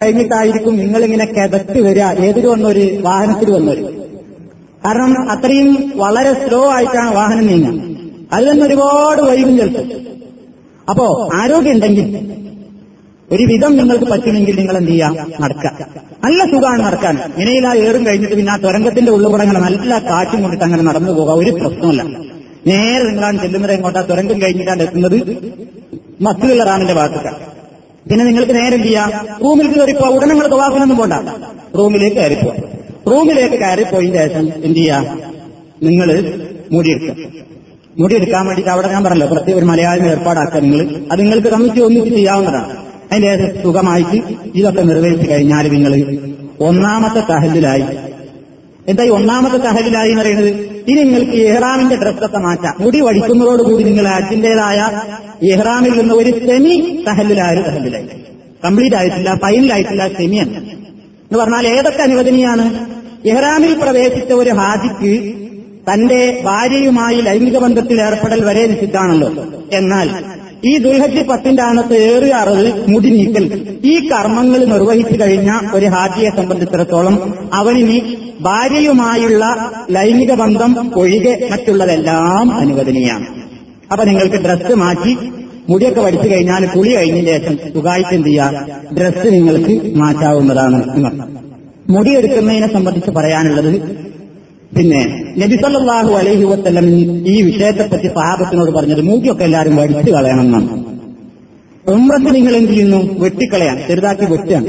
[0.00, 2.04] കഴിഞ്ഞിട്ടായിരിക്കും നിങ്ങളിങ്ങനെ കിതച്ച് വരിക.
[2.26, 3.82] ഏതൊരു വന്നൊരു വാഹനത്തിൽ വന്നൊരു
[4.84, 5.68] കാരണം അത്രയും
[6.02, 7.74] വളരെ സ്ലോ ആയിട്ടാണ് വാഹനം നീങ്ങുക.
[8.32, 9.84] അതിൽ നിന്ന് ഒരുപാട് വൈകും ചിലപ്പോൾ
[10.88, 11.06] അപ്പോ
[11.40, 12.06] ആരോഗ്യം ഉണ്ടെങ്കിൽ
[13.28, 15.70] ഒരു വിധം നിങ്ങൾക്ക് പറ്റുമെങ്കിൽ നിങ്ങൾ എന്ത് ചെയ്യാം നടക്കുക.
[16.24, 17.14] നല്ല സുഖമാണ് നടക്കാൻ.
[17.42, 21.52] ഇനയിൽ ആ ഏറും കഴിഞ്ഞിട്ട് പിന്നെ ആ തുരങ്കത്തിന്റെ ഉള്ളുപടങ്ങൾ നല്ല കാറ്റും കൊണ്ടിട്ട് അങ്ങനെ നടന്നു പോകാം ഒരു
[21.60, 22.02] പ്രശ്നമല്ല
[22.70, 24.00] നേരെ നിങ്ങളാണ് ചെല്ലുന്നത് എങ്ങോട്ടാ?
[24.10, 25.18] തുരങ്കം കഴിഞ്ഞിട്ടാണ് എത്തുന്നത്.
[26.26, 27.32] മസ്തുള്ള റാമിന്റെ ഭാഗത്തൊക്കെ
[28.08, 29.10] പിന്നെ നിങ്ങൾക്ക് നേരം എന്ത് ചെയ്യാം?
[29.44, 31.12] റൂമിൽ കയറിപ്പോ ഉടനെ നിങ്ങൾ തവാഫിനൊന്നും പോണ്ട.
[31.78, 32.52] റൂമിലേക്ക് കയറിപ്പോ
[33.10, 35.16] റൂമിലേക്ക് കയറിപ്പോയതിന് ശേഷം എന്ത് ചെയ്യാ?
[35.82, 36.08] നിങ്ങൾ
[36.72, 37.14] മുടിയെടുക്കുക.
[37.98, 40.80] മുടിയെടുക്കാൻ വേണ്ടിയിട്ട് അവിടെ ഞാൻ പറഞ്ഞല്ലോ പ്രത്യേക ഒരു മലയാളം ഏർപ്പാടാക്കുക നിങ്ങൾ
[41.12, 42.76] അത് നിങ്ങൾക്ക് കമ്മിറ്റി ഒന്നിച്ച് ചെയ്യാവുന്നതാണ്.
[43.12, 44.18] അതിന്റെ സുഖമായിട്ട്
[44.54, 45.92] ഇതൊക്കെ നിർവഹിച്ചു കഴിഞ്ഞാൽ നിങ്ങൾ
[46.60, 47.84] ഒന്നാമത്തെ തഹലിലായി
[48.90, 50.50] എന്താ ഈ ഒന്നാമത്തെ തഹലിലായി എന്ന് പറയുന്നത്?
[50.88, 52.74] ഇനി നിങ്ങൾക്ക് എഹ്റാമിന്റെ ഡ്രസ്സൊക്കെ മാറ്റാം.
[52.80, 54.78] മുടി വടിക്കുന്നതോടുകൂടി നിങ്ങൾ അതിന്റേതായ
[55.52, 58.08] എഹ്റാമിൽ നിന്ന് ഒരു സെമി തഹലിലായ ഒരു തഹലിലായി.
[58.64, 60.56] കംപ്ലീറ്റ് ആയിട്ടില്ല ഫൈനലായിട്ടില്ല സെമിയാണ്
[61.30, 62.64] എന്ന് പറഞ്ഞാൽ ഏതൊക്കെ അനുവദനീയാണ്?
[63.28, 65.12] എഹ്റാമിൽ പ്രവേശിച്ച ഒരു ഹാജിക്ക്
[65.92, 69.28] തന്റെ ഭാര്യയുമായി ലൈംഗിക ബന്ധത്തിൽ ഏർപ്പെടൽ വരെ നിശ്ചിതാണല്ലോ
[69.72, 70.08] എന്നാൽ
[70.64, 73.44] ഈ ദുൽഹജ് പത്തിന്റെ അകത്ത് ഏറിയ അറിവ് മുടി നീക്കൽ.
[73.84, 77.98] ഈ കർമ്മങ്ങൾ നിർവഹിച്ചു കഴിഞ്ഞ ഒരു ഹാജിയെ സംബന്ധിച്ചിടത്തോളം അവനിനി
[78.40, 79.44] ഭാര്യയുമായുള്ള
[79.90, 83.26] ലൈംഗിക ബന്ധം ഒഴികെ മറ്റുള്ളതെല്ലാം അനുവദനീയാണ്
[83.92, 85.12] അപ്പൊ നിങ്ങൾക്ക് ഡ്രസ്സ് മാറ്റി
[85.68, 88.62] മുടിയൊക്കെ വടിച്ചു കഴിഞ്ഞാൽ കുളി കഴിഞ്ഞ ശേഷം സുഖായിട്ട് എന്ത് ചെയ്യുക
[88.98, 90.78] ഡ്രസ്സ് നിങ്ങൾക്ക് മാറ്റാവുന്നതാണ്
[91.90, 93.70] മുടി എടുക്കുന്നതിനെ സംബന്ധിച്ച് പറയാനുള്ളത്
[94.76, 95.00] പിന്നെ
[95.38, 96.86] നബിസല്ലാഹു അലൈഹി വസ്ലം
[97.26, 100.68] ഈ വിഷയത്തെപ്പറ്റി സഹാബത്തിനോട് പറഞ്ഞത് മൂക്കിയൊക്കെ എല്ലാവരും വടിച്ചു കളയണമെന്നാണ്
[101.94, 103.00] ഉമ്രത്ത് നിങ്ങൾ എന്ത് ചെയ്യുന്നു?
[103.22, 103.80] വെട്ടിക്കളയാണ്.
[103.88, 104.68] ചെറുതാക്കി വെട്ടിയാണ്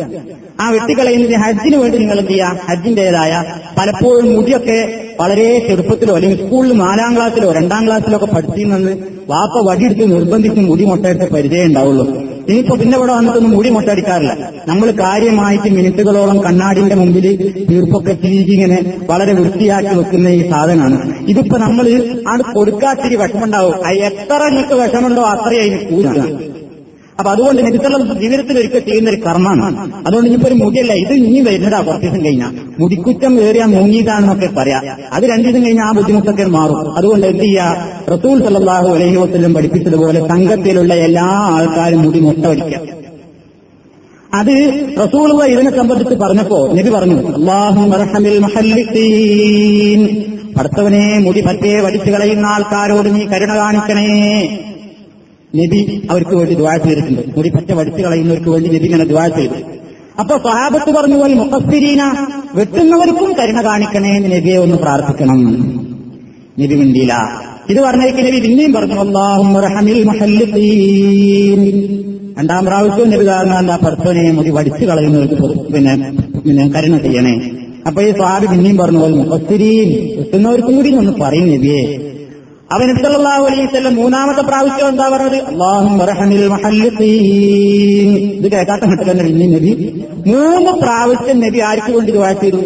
[0.61, 2.65] ആ വെട്ടിക്കളയുന്നതിന് ഹജ്ജിന് വേണ്ടി നിങ്ങൾ എന്ത് ചെയ്യുക?
[2.69, 3.33] ഹജ്ജിന്റേതായ
[3.77, 4.79] പലപ്പോഴും മുടിയൊക്കെ
[5.21, 8.93] വളരെ ചെറുപ്പത്തിലോ അല്ലെങ്കിൽ സ്കൂളിൽ നാലാം ക്ലാസ്സിലോ രണ്ടാം ക്ലാസ്സിലോ ഒക്കെ പഠിച്ചിരുന്നെന്ന്
[9.31, 12.05] വാപ്പ വടിയെടുത്ത് നിർബന്ധിച്ച് മുടി മുട്ടയിട്ട് പരിചയം ഉണ്ടാവുള്ളൂ.
[12.49, 14.33] ഇനിയിപ്പോ പിന്നെ ഇവിടെ വന്നിട്ടൊന്നും മുടി മുട്ടടിക്കാറില്ല
[14.69, 17.25] നമ്മൾ കാര്യമായിട്ട് മിനിറ്റുകളോളം കണ്ണാടിന്റെ മുമ്പിൽ
[17.69, 18.79] തീർപ്പൊക്കെ ചീകി ഇങ്ങനെ
[19.11, 20.97] വളരെ വൃത്തിയാക്കി വെക്കുന്ന ഈ സാധനമാണ്.
[21.33, 21.87] ഇതിപ്പോ നമ്മൾ
[22.33, 23.75] ആണ് കൊടുക്കാത്തിരി വിഷമുണ്ടാവും.
[24.09, 26.50] എത്ര നിങ്ങൾക്ക് വിഷമുണ്ടോ അത്രയായി കൂടുതലാണ്
[27.21, 29.77] അപ്പൊ അതുകൊണ്ട് നബിത്തളം ജീവിതത്തിൽ ഒരിക്കൽ ചെയ്യുന്ന ഒരു കർമ്മമാണ്.
[30.07, 34.83] അതുകൊണ്ട് ഇനിയിപ്പോ ഒരു മുടിയല്ല ഇത് ഇനി വരുന്നതാ കുറച്ച് ദിവസം കഴിഞ്ഞാൽ മുടിക്കുറ്റം ഏറിയ മൂങ്ങിയതാണെന്നൊക്കെ പറയാം.
[35.13, 36.97] അത് രണ്ടു ദിവസം കഴിഞ്ഞാൽ ആ ബുദ്ധിമുട്ടൊക്കെ മാറും.
[36.97, 37.67] അതുകൊണ്ട് എന്ത് ചെയ്യാ?
[38.13, 41.27] റസൂൽ സല്ലാഹു അലൈഹി വസ്ലം പഠിപ്പിച്ചതുപോലെ സംഘത്തിലുള്ള എല്ലാ
[41.57, 42.83] ആൾക്കാരും മുടി മുട്ട വടിക്കാം.
[44.33, 44.53] അത്
[45.03, 47.81] റസൂൾ ഇതിനെ സംബന്ധിച്ച് പറഞ്ഞപ്പോ നബി പറഞ്ഞു അള്ളാഹു
[50.55, 54.09] പഠിത്തവനെ മുടി പറ്റേ വടിച്ചു കളയുന്ന ആൾക്കാരോട് നീ കരുണ കാണിക്കണേ.
[55.59, 55.79] നബി
[56.11, 57.21] അവർക്ക് വേണ്ടി ദ്വാ ചെയ്തിട്ടുണ്ട്.
[57.37, 59.57] മുടി വടിച്ചു കളയുന്നവർക്ക് വേണ്ടി നബി ഇങ്ങനെ ദ്വാ ചെയ്തു.
[60.21, 62.01] അപ്പൊ സ്വഹാബത്ത് പറഞ്ഞു പോയി മുഖസ്ഥിരീന
[62.55, 65.39] വെട്ടുന്നവർക്കും കരുണ കാണിക്കണേ എന്ന് നബിയെ ഒന്ന് പ്രാർത്ഥിക്കണം.
[66.61, 67.15] നബി മിണ്ടിയില്ല.
[67.71, 68.95] ഇത് പറഞ്ഞേക്ക് നബി പിന്നെയും പറഞ്ഞു
[72.39, 75.93] രണ്ടാം പ്രാവശ്യവും നബി കാരണം എന്താ പഠിത്തനെ മുടി വടിച്ചു കളയുന്നവർക്ക് പിന്നെ
[76.45, 77.33] പിന്നെ കരുണ ചെയ്യണേ.
[77.87, 79.89] അപ്പൊ ഈ സ്വാബി പിന്നെയും പറഞ്ഞു പോലെ മുഖസ്ഥിരീൻ
[80.19, 81.83] വെട്ടുന്നവർക്കും കൂടി ഒന്ന് പറയും നബിയെ.
[82.75, 85.39] അവൻ സല്ലല്ലാഹു അലൈഹി വസല്ലം മൂന്നാമത്തെ പ്രാവശ്യം എന്താ പറഞ്ഞത്?
[86.51, 89.71] മുഹല്ലിഖീൻ ഇത് കേൾക്കാത്ത മട്ടിൽ ഇനി നബി?
[90.27, 92.61] മൂന്ന് പ്രാവശ്യം നബി ആർക്ക് വേണ്ടി ദുആ ചെയ്തു?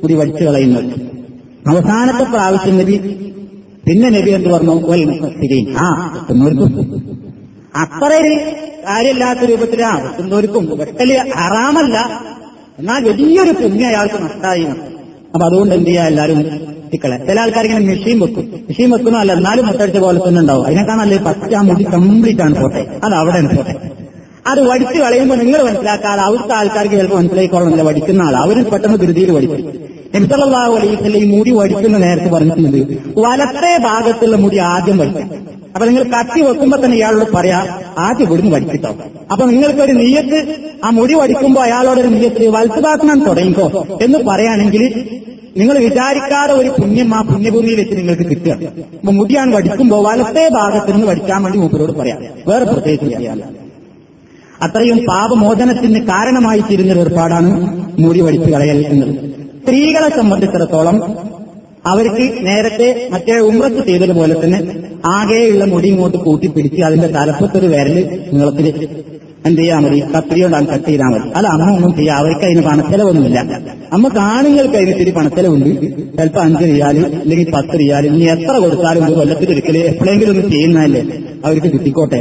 [0.00, 0.92] കൂടി വലിച്ചു കളയുന്നത്.
[1.70, 2.96] അവസാനത്തെ പ്രാവശ്യം നബി
[3.86, 4.74] പിന്നെ നബി എന്ത് പറഞ്ഞു?
[4.90, 5.86] വൽ മുഖസ്സിരീൻ ആ
[6.18, 6.70] എത്തുന്നവർക്കും
[7.82, 8.34] അത്ര ഒരു
[8.86, 11.10] കാര്യമില്ലാത്ത രൂപത്തിൽ ആ എത്തുന്നവർക്കും വെട്ടൽ
[11.40, 11.96] ഹറാമല്ല.
[12.78, 14.66] എന്നാൽ വലിയൊരു പുണ്യ അയാൾക്ക് നഷ്ടമായി.
[15.34, 16.69] അപ്പൊ അതുകൊണ്ട് എന്ത് ചെയ്യാ എല്ലാവരും?
[16.92, 20.66] കുട്ടികളെ ചില ആൾക്കാർ ഇങ്ങനെ മെഷീൻ വെക്കും മെഷീൻ വെക്കുന്നതല്ല എന്നാലും മുട്ടടിച്ച പോലെ തന്നെ ഉണ്ടാവും.
[20.66, 22.86] അതിനെക്കാണല്ലേ പച്ച ആ മുടി കംപ്ലീറ്റ് ആണ് പോട്ടെ.
[23.04, 23.74] അത് അവിടെയാണ് പോട്ടെ.
[24.46, 29.72] അത് വടിച്ച് കളയുമ്പോൾ നിങ്ങൾ മനസ്സിലാക്കാതെ അവിടുത്തെ ആൾക്കാർക്ക് ചിലപ്പോൾ മനസ്സിലായിക്കോളന്നില്ല വടിക്കുന്ന ആൾ അവർ പെട്ടെന്ന് ധൃതിയിൽ വടിക്കും.
[30.14, 32.80] നബിസല്ലാഹു അലൈഹില്ല ഈ മുടി വടിക്കുന്ന നേരത്തെ പറഞ്ഞിട്ടുണ്ട്.
[33.20, 35.28] വലത്തെ ഭാഗത്തുള്ള മുടി ആദ്യം വടിക്കും.
[35.74, 37.58] അപ്പൊ നിങ്ങൾ കത്തി വെക്കുമ്പോ തന്നെ ഇയാളോട് പറയാ
[37.98, 38.94] ആദ്യം ഇവിടുന്ന് വടിച്ചിട്ടോ.
[39.32, 40.38] അപ്പൊ നിങ്ങൾക്കൊരു നീയത്ത്
[40.84, 44.84] ആ മുടി വടിക്കുമ്പോ അയാളോടൊരു നീയത്ത് വലത്തുഭാഗം തുടങ്ങിക്കോ എന്ന് പറയുകയാണെങ്കിൽ
[45.56, 48.52] നിങ്ങൾ വിചാരിക്കാതെ ഒരു പുണ്യം ആ പുണ്യഭൂമിയിൽ വെച്ച് നിങ്ങൾക്ക് കിട്ടുക.
[49.00, 52.18] അപ്പൊ മുടിയാൻ വടിക്കുമ്പോ വലത്തെ ഭാഗത്ത് നിന്ന് വടിക്കാൻ വേണ്ടി മൂപ്പരോട് പറയാം.
[52.48, 53.38] വേറെ പ്രത്യേകിച്ച് പറയാം
[54.62, 57.50] അത്രയും പാപമോചനത്തിന് കാരണമായി തീരുന്ന ഏർപ്പാടാണ്
[57.98, 59.12] മുടി വടിച്ചു കളയൽ എന്നത്
[59.62, 60.96] സ്ത്രീകളെ സംബന്ധിച്ചിടത്തോളം
[61.86, 64.58] അവർക്ക് നേരത്തെ മറ്റേ ഉമ്രത്ത് ചെയ്തതുപോലെ തന്നെ
[65.06, 67.96] ആകെയുള്ള മുടി ഇങ്ങോട്ട് കൂട്ടിപ്പിടിച്ച് അതിന്റെ തലപ്പത്തൊരു വിരൽ
[68.32, 68.66] നീളത്തിൽ
[69.48, 69.98] എന്ത് ചെയ്യാൻ മതി?
[70.14, 71.28] കത്രി കൊണ്ടാണ് കട്ട് ചെയ്താൽ മതി.
[71.36, 72.16] അല്ല അമ്മ ഒന്നും ചെയ്യാം.
[72.20, 73.38] അവർക്ക് അതിന് പണച്ചെലവൊന്നുമില്ല
[73.96, 75.70] അമ്മ കാണുങ്ങൾക്ക് അതിന് ഇത്തിരി പണച്ചെലവുണ്ട്
[76.18, 81.02] ചിലപ്പോൾ അഞ്ച് റിയാൽ അല്ലെങ്കിൽ പത്ത് റിയാൽ ഇനി എത്ര കൊടുത്താലും ഒരു കൊല്ലത്തിൽ ഒരിക്കൽ എപ്പോഴെങ്കിലും ഒന്ന് ചെയ്യുന്നതല്ലേ?
[81.44, 82.20] അവർക്ക് കിട്ടിക്കോട്ടെ.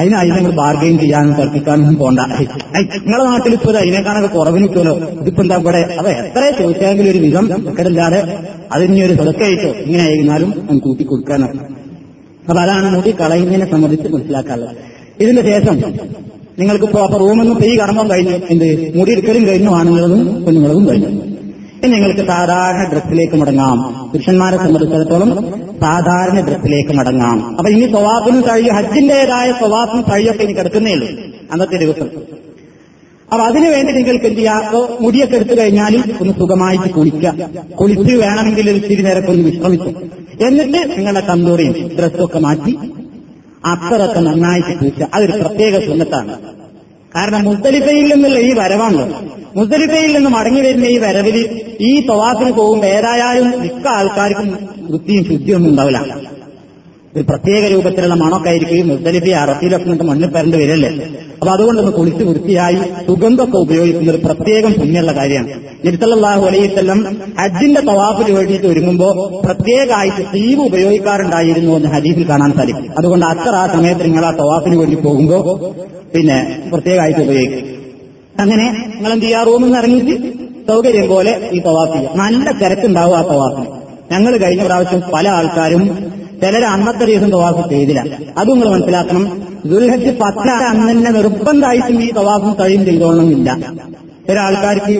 [0.00, 2.20] അതിനായി നമ്മൾ ബാർഗെയിൻ ചെയ്യാനും തർക്കിക്കാനൊന്നും പോണ്ട.
[3.04, 5.82] നിങ്ങളുടെ നാട്ടിൽ ഇപ്പൊ അതിനേക്കാണൊക്കെ കുറവിന് നിൽക്കുമല്ലോ ഇതിപ്പോ എന്താ ഇവിടെ?
[6.00, 8.20] അവ എത്ര ചോദിച്ചെങ്കിലും ഒരു വിധം ഇക്കടില്ലാതെ
[8.76, 11.58] അതിന് ഒരു സ്വതക്കായിട്ടോ ഇങ്ങനെ ആയിരുന്നാലും നമുക്ക് കൂട്ടി കൊടുക്കാനാണ്.
[12.48, 14.76] അപ്പൊ അതാണ് മുടി കളയുന്നതിനെ സംബന്ധിച്ച് മനസ്സിലാക്കാനുള്ളത്.
[15.22, 15.76] ഇതിന്റെ ശേഷം
[16.58, 18.36] നിങ്ങൾക്ക് അപ്പൊ റൂമിൽ നിന്ന് പെയ് കടമ്പം കഴിഞ്ഞു.
[18.50, 18.98] എന്ത്?
[18.98, 19.70] മുടി എടുക്കലും കഴിഞ്ഞു.
[19.70, 21.08] ആണുങ്ങളതും പെണ്ണുങ്ങളതും കഴിഞ്ഞു.
[21.84, 24.10] ഇനി നിങ്ങൾക്ക് സാധാരണ ഡ്രസ്സിലേക്ക് മടങ്ങാം.
[24.12, 25.30] പുരുഷന്മാരെ സംബന്ധിച്ചിടത്തോളം
[25.80, 27.56] സാധാരണ ഡ്രസ്സിലേക്ക് മടങ്ങാം.
[27.58, 31.08] അപ്പൊ ഇനി സ്വവാപ്പിനും കഴിയും ഹജ്ജിന്റേതായ സ്വവാപ്പും കഴിയൊക്കെ ഇനി കിടക്കുന്നേ ഉള്ളൂ.
[31.52, 32.08] അന്നത്തെ ദിവസം.
[33.32, 34.62] അപ്പൊ അതിനുവേണ്ടി നിങ്ങൾക്ക് എന്ത് ചെയ്യാം?
[35.00, 37.36] മുടിയൊക്കെ എടുത്തു കഴിഞ്ഞാൽ ഒന്ന് സുഖമായിട്ട് കുളിക്കാം
[37.80, 39.94] കുളിച്ച് വേണമെങ്കിൽ ഒരു ചിരി നേരൊക്കെ ഒന്ന് വിശ്രമിക്കും
[40.46, 42.78] എന്നിട്ട് നിങ്ങളുടെ കന്തൂറിയും ഡ്രസ്സൊക്കെ മാറ്റി
[43.72, 46.34] അത്തറൊക്കെ നന്നായിട്ട് പൂച്ച അതൊരു പ്രത്യേക സുന്നത്താണ്.
[47.16, 49.18] കാരണം മുസ്തലിഫയിൽ നിന്നുള്ള ഈ വരവാണല്ലോ
[49.56, 51.36] മുസ്തലിഫയിൽ നിന്ന് മടങ്ങി വരുന്ന ഈ വരവിൽ
[51.80, 54.48] ഈ തവാസിന് പോകുമ്പോൾ ഏതായാലും മിക്ക ആൾക്കാർക്കും
[54.90, 56.00] വൃത്തിയും ശുദ്ധിയൊന്നും ഉണ്ടാവില്ല.
[57.22, 60.88] പ്രത്യേക രൂപത്തിലുള്ള മണമൊക്കെ ആയിരിക്കും മുസ്തലിഫി അറത്തിയിലൊക്കെ നിന്നിട്ട് മണ്ണിൽ പരണ്ട് വരല്ലേ?
[61.32, 65.48] അപ്പൊ അതുകൊണ്ടൊന്ന് കുളിച്ച് വൃത്തിയായി സുഗന്ധമൊക്കെ ഉപയോഗിക്കുന്ന ഒരു പ്രത്യേകം പുണ്യമുള്ള കാര്യമാണ്.
[65.84, 72.90] നിരുത്തലാഹു അലൈത്തല്ലം ഹജ്ജിന്റെ തവാഫിന് വേണ്ടിയിട്ട് ഒരുങ്ങുമ്പോൾ പ്രത്യേകമായിട്ട് തീവ് ഉപയോഗിക്കാറുണ്ടായിരുന്നു എന്ന് ഹദീസിൽ കാണാൻ സാധിക്കും.
[72.98, 75.74] അതുകൊണ്ട് അത്ര ആ സമയത്ത് നിങ്ങൾ ആ തവാഫിന് വേണ്ടി പോകുമ്പോൾ
[76.14, 77.68] പിന്നെ പ്രത്യേകമായിട്ട് ഉപയോഗിക്കും.
[78.40, 79.42] അങ്ങനെ നിങ്ങൾ എന്ത് ചെയ്യാ?
[79.42, 80.32] റൂമിൽ നിന്ന് ഇറങ്ങിയിട്ട്
[80.68, 83.66] സൗകര്യം പോലെ ഈ തവാഫ് ചെയ്യാം നല്ല തിരക്കുണ്ടാവും ആ തവാഫിന്.
[84.12, 88.00] ഞങ്ങൾ കഴിഞ്ഞ പ്രാവശ്യം പല ആൾക്കാരും ചിലർ അന്നത്തെ ദിവസം തവാഫ് ചെയ്തില്ല.
[88.38, 89.24] അതും നിങ്ങൾ മനസ്സിലാക്കണം.
[89.72, 93.50] ദുൽഹജ് പത്ത അന്ന് തന്നെ നിർബന്ധമായിട്ടും ഈ തവാഫും കഴിയും ചെയ്തോളണമെന്നില്ല
[94.28, 94.92] ചില ആൾക്കാർക്ക്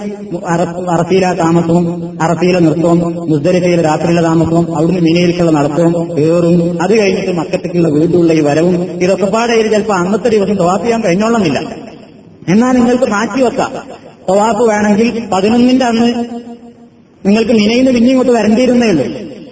[0.94, 1.84] അറഫീല താമസവും
[2.22, 2.98] അറഫീല നൃത്തവും
[3.31, 9.54] മുസ്ദലിഫയിലെ രാത്രിയിലെ താമസവും അവിടുന്ന് മീനയിലേക്കുള്ള നടത്തവും കയറും അത് കഴിഞ്ഞിട്ട് മക്കത്തേക്കുള്ള വീട്ടിലുള്ള ഈ വരവും ഇതൊക്കെ പാടെ
[9.62, 11.60] ചിലപ്പോൾ അന്നത്തെ ദിവസം തവാഫ് ചെയ്യാൻ കഴിഞ്ഞോളണമെന്നില്ല
[12.48, 13.72] എന്നാൽ നിങ്ങൾക്ക് മാറ്റിവെക്കാം
[14.31, 16.08] തവാഫ് വേണമെങ്കിൽ പതിനൊന്നിന്റെ അന്ന്
[17.25, 19.04] നിങ്ങൾക്ക് മിനയിൽ നിന്ന് പിന്നെ ഇങ്ങോട്ട് വരേണ്ടിയിരുന്നേ ഉള്ളൂ.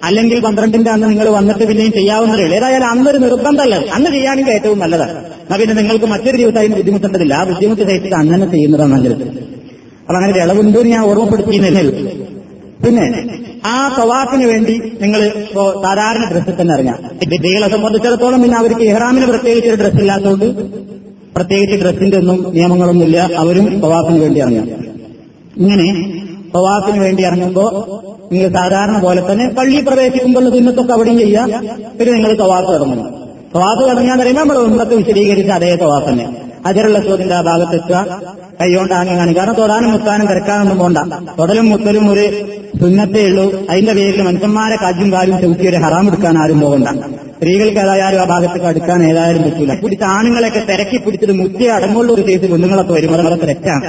[0.03, 2.55] അല്ലെങ്കിൽ പന്ത്രണ്ടിന്റെ അന്ന് നിങ്ങൾ വന്നിട്ട് പിന്നെയും ചെയ്യാവുന്നതേ ഉള്ളൂ.
[2.55, 3.75] ഏതായാലും അന്നൊരു നിർബന്ധമല്ല.
[3.93, 5.15] അന്ന് ചെയ്യാണെങ്കിൽ ഏറ്റവും നല്ലതാണ്.
[5.43, 9.15] എന്നാ പിന്നെ നിങ്ങൾക്ക് മറ്റൊരു ദിവസമായി ബുദ്ധിമുട്ടേണ്ടതില്ല ആ ബുദ്ധിമുട്ട് സഹിച്ചിട്ട് അങ്ങനെ ചെയ്യുന്നതാണ് നല്ലത്
[10.01, 11.93] അപ്പൊ അങ്ങനെ ഇളവുണ്ട് ഞാൻ ഓർമ്മപ്പെടുത്തിയിരുന്നേ ഉള്ളൂ
[12.85, 13.05] പിന്നെ
[13.65, 19.69] ആ തവാഫിന് വേണ്ടി നിങ്ങൾ ഇപ്പോ സാധാരണ ഡ്രസ്സിൽ തന്നെ ഇറങ്ങാം സ്ത്രീകളെ സംബന്ധിച്ചിടത്തോളം പിന്നെ അവർക്ക് ഇഹ്റാമിന് പ്രത്യേകിച്ച്
[19.69, 20.47] ഒരു ഡ്രസ്സ് ഇല്ലാത്തതുകൊണ്ട്
[21.35, 23.29] പ്രത്യേകിച്ച് ഡ്രസ്സിന്റെ ഒന്നും നിയമങ്ങളൊന്നുമില്ല.
[23.37, 24.67] അവരും തവാഫിന് വേണ്ടി ഇറങ്ങാം
[25.57, 25.87] ഇങ്ങനെ
[26.55, 27.65] തവാഫിന് വേണ്ടി ഇറങ്ങുമ്പോ
[28.31, 31.49] നിങ്ങൾ സാധാരണ പോലെ തന്നെ പള്ളി പ്രവേശിക്കുമ്പോൾ സുന്നത്തൊക്കെ അവിടെയും ചെയ്യാം.
[31.97, 33.09] പിന്നെ നിങ്ങൾ തവാഫ് തുടങ്ങണം
[33.55, 36.25] തവാഫ് തുടങ്ങിയാൽ പറയുമ്പോൾ നമ്മൾ ഉമ്മത്ത് വിശദീകരിച്ച അതേ തവാഫ് തന്നെ.
[36.65, 37.97] അജറുള്ള ചോദ്യന്റെ ആ ഭാഗത്തെത്തുക
[38.61, 40.97] കൈകൊണ്ട് ആങ്ങി കാണും കാരണം തൊടാനും മുത്താനും തിരക്കാനൊന്നും പോണ്ട.
[41.39, 42.25] തൊടലും മുത്തലും ഒരു
[42.81, 43.45] സുന്നത്തേ ഉള്ളൂ.
[43.71, 46.87] അതിന്റെ പേരിൽ മനുഷ്യന്മാരെ കാജും കാലും ചവിട്ടി ഒരു ഹറാം എടുക്കാൻ ആരും പോകണ്ട.
[47.37, 49.73] സ്ത്രീകൾക്ക് ഏതായാലും ആ ഭാഗത്തേക്ക് അടുക്കാൻ ഏതായാലും പറ്റൂല.
[49.83, 53.85] പിടിച്ച ആണുങ്ങളെയൊക്കെ തിരക്കി പിടിച്ചിട്ട് മുത്തി അടങ്ങുള്ള ഒരു കേസ് കുഞ്ഞുങ്ങളൊക്കെ വരും അത് വളരെ തെറ്റാണ്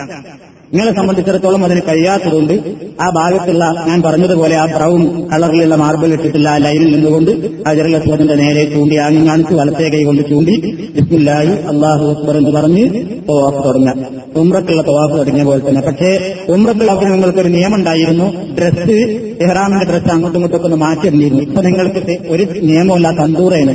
[0.75, 2.55] നിങ്ങളെ സംബന്ധിച്ചിടത്തോളം അതിന് കഴിയാത്തതുകൊണ്ട്
[3.01, 5.01] ആ ഭാഗത്തുള്ള ഞാൻ പറഞ്ഞതുപോലെ ആ ബ്രൗൺ
[5.31, 7.31] കളറിലുള്ള മാർബിൾ ഇട്ടിട്ടുള്ള ആ ലൈനിൽ നിന്നുകൊണ്ട്
[7.71, 10.55] അജറലസ്വദിന്റെ നേരെ ചൂണ്ടി ആങ്ങി കാണിച്ച് വലത്തേ കൈ കൊണ്ട് ചൂണ്ടി
[10.97, 12.85] ബിസ്മില്ലായി അള്ളാഹു അക്ബർ എന്ന് പറഞ്ഞ്
[13.29, 13.99] തോവാഫ് തുടങ്ങാം
[14.37, 15.83] ഉമ്രക്കുള്ള തോവാഫ് തുടങ്ങിയ പോലെ തന്നെ.
[15.83, 16.11] പക്ഷേ
[16.55, 18.27] ഉമ്രക്കുള്ള നിങ്ങൾക്ക് ഒരു നിയമം ഉണ്ടായിരുന്നു
[18.59, 18.97] ഡ്രസ്സ്
[19.45, 22.01] എഹ്റാമിന്റെ ഡ്രസ്സ് അങ്ങോട്ടും ഇങ്ങോട്ടും ഒന്ന് മാറ്റിയിരുന്നിരുന്നു ഇപ്പൊ നിങ്ങൾക്ക്
[22.35, 23.75] ഒരു നിയമമില്ല തന്തൂറയാണ്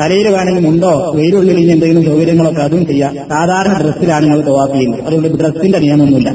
[0.00, 3.14] തലയിൽ വേണമെങ്കിൽ ഉണ്ടോ വെയിലുള്ളിൽ ഇനി എന്തെങ്കിലും സൗകര്യങ്ങളൊക്കെ അതും ചെയ്യാം.
[3.14, 5.00] സാധാരണ ഡ്രസ്സിലാണ് നിങ്ങൾ തവാഫ് ചെയ്യുന്നത്.
[5.00, 6.34] അതുകൊണ്ട് ഡ്രസ്സിന്റെ നിയമമൊന്നുമില്ല.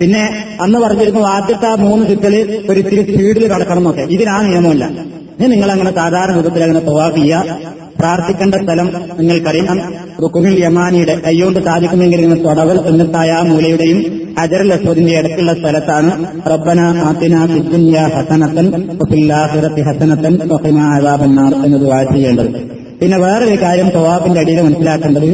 [0.00, 4.84] പിന്നെ അന്ന് പറഞ്ഞിരുന്നു ആദ്യത്തെ മൂന്ന് ചുറ്റൽ ഒരു ഇത്തിരി സ്പീഡിൽ കടക്കണം എന്നൊക്കെ ഇതിനാ നിയമമില്ല.
[5.38, 7.58] ഇനി നിങ്ങൾ അങ്ങനെ സാധാരണ രൂപത്തിൽ അങ്ങനെ തവാഫ് ചെയ്യുക.
[7.98, 9.94] പ്രാർത്ഥിക്കേണ്ട സ്ഥലം നിങ്ങൾക്കറിയാം.
[10.22, 14.70] റുക്കുഹിൽ യമാനിയുടെ കൈകൊണ്ട് സാധിക്കുമെങ്കിൽ നിങ്ങൾ തൊടവൽ സുന്നത്തായ മൂലയുടെയും അജറൽ
[15.20, 16.10] അടുത്തുള്ള സ്ഥലത്താണ്
[16.52, 18.66] റബ്ബന ആത്തിന ഫിദ്ദുനിയ ഹസനത്തൻ
[19.00, 22.50] വഫില്ലാഹിറത്തി ഹസനത്തൻ വഖിന അദാബന്നാർ എന്ന് ദുആ ചെയ്യേണ്ടത്.
[23.00, 25.26] പിന്നെ വേറൊരു കാര്യം സ്വാബിന്റെ അടിയിൽ മനസ്സിലാക്കേണ്ടത്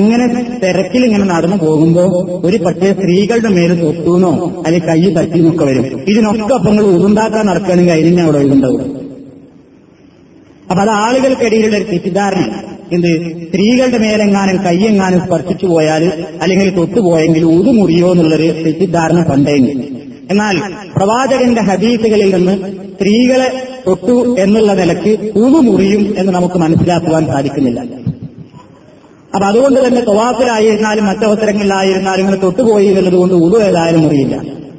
[0.00, 0.24] ഇങ്ങനെ
[0.62, 2.08] തിരക്കിൽ ഇങ്ങനെ നടന്നു പോകുമ്പോൾ
[2.46, 4.30] ഒരു പക്ഷേ സ്ത്രീകളുടെ മേൽ തൊട്ടൂന്നോ
[4.66, 5.84] അല്ലെങ്കിൽ കൈ തട്ടിന്നൊക്കെ വരും.
[6.12, 8.82] ഇതിനൊക്കെ അപ്പൊ നിങ്ങൾ ഉറുണ്ടാക്കാൻ നടക്കുകയാണെങ്കിൽ അതിനെ അവിടെ ഉണ്ടാവും
[10.70, 12.44] അപ്പൊ അത് ആളുകൾക്കിടയിലുള്ള ഒരു തെറ്റിദ്ധാരണ
[12.92, 13.10] എന്ത്?
[13.48, 16.04] സ്ത്രീകളുടെ മേലെങ്ങാനും കയ്യെങ്ങാനും സ്പർശിച്ചു പോയാൽ
[16.42, 19.96] അല്ലെങ്കിൽ തൊട്ടുപോയെങ്കിൽ ഊതു മുറിയോ എന്നുള്ളൊരു തെറ്റിദ്ധാരണ പണ്ടേങ്കിൽ
[20.30, 20.56] എന്നാൽ
[20.96, 22.54] പ്രവാചകന്റെ ഹദീസുകളിൽ നിന്ന്
[22.94, 23.48] സ്ത്രീകളെ
[23.86, 27.80] തൊട്ടു എന്നുള്ള നിലയ്ക്ക് ഊതു മുറിയും എന്ന് നമുക്ക് മനസ്സിലാക്കുവാൻ സാധിക്കുന്നില്ല.
[29.34, 34.36] അപ്പൊ അതുകൊണ്ട് തന്നെ തൊവാഫിലായിരുന്നാലും മറ്റവസരങ്ങളിലായിരുന്നാലും ഇങ്ങനെ തൊട്ടുപോയി എന്നുള്ളത് കൊണ്ട് ഉതു ഏതായാലും മുറിയില്ല.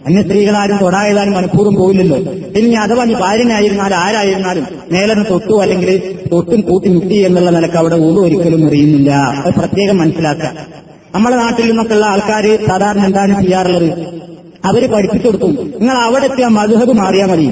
[0.08, 2.18] അന്യ സ്ത്രീകളാരും തൊടായതാനും മനഃപൂർവം പോയില്ലല്ലോ
[2.60, 5.90] ഇനി അഥവാ നീ ഭാര്യനായിരുന്നാലും ആരായിരുന്നാലും മേലന് തൊട്ടു അല്ലെങ്കിൽ
[6.34, 10.52] തൊട്ടും കൂട്ടി മുട്ടി എന്നുള്ള നിലയ്ക്ക് അവിടെ ഊട് ഒരിക്കലും അറിയുന്നില്ല അത് പ്രത്യേകം മനസ്സിലാക്കുക.
[11.16, 13.90] നമ്മുടെ നാട്ടിൽ നിന്നൊക്കെയുള്ള ആൾക്കാർ സാധാരണ എന്താണ് ചെയ്യാറുള്ളത്?
[14.70, 15.52] അവർ പഠിപ്പിച്ചു കൊടുക്കും.
[15.80, 17.48] നിങ്ങൾ അവിടെ എത്തിയ മധുഹബ് മാറിയാൽ മതി.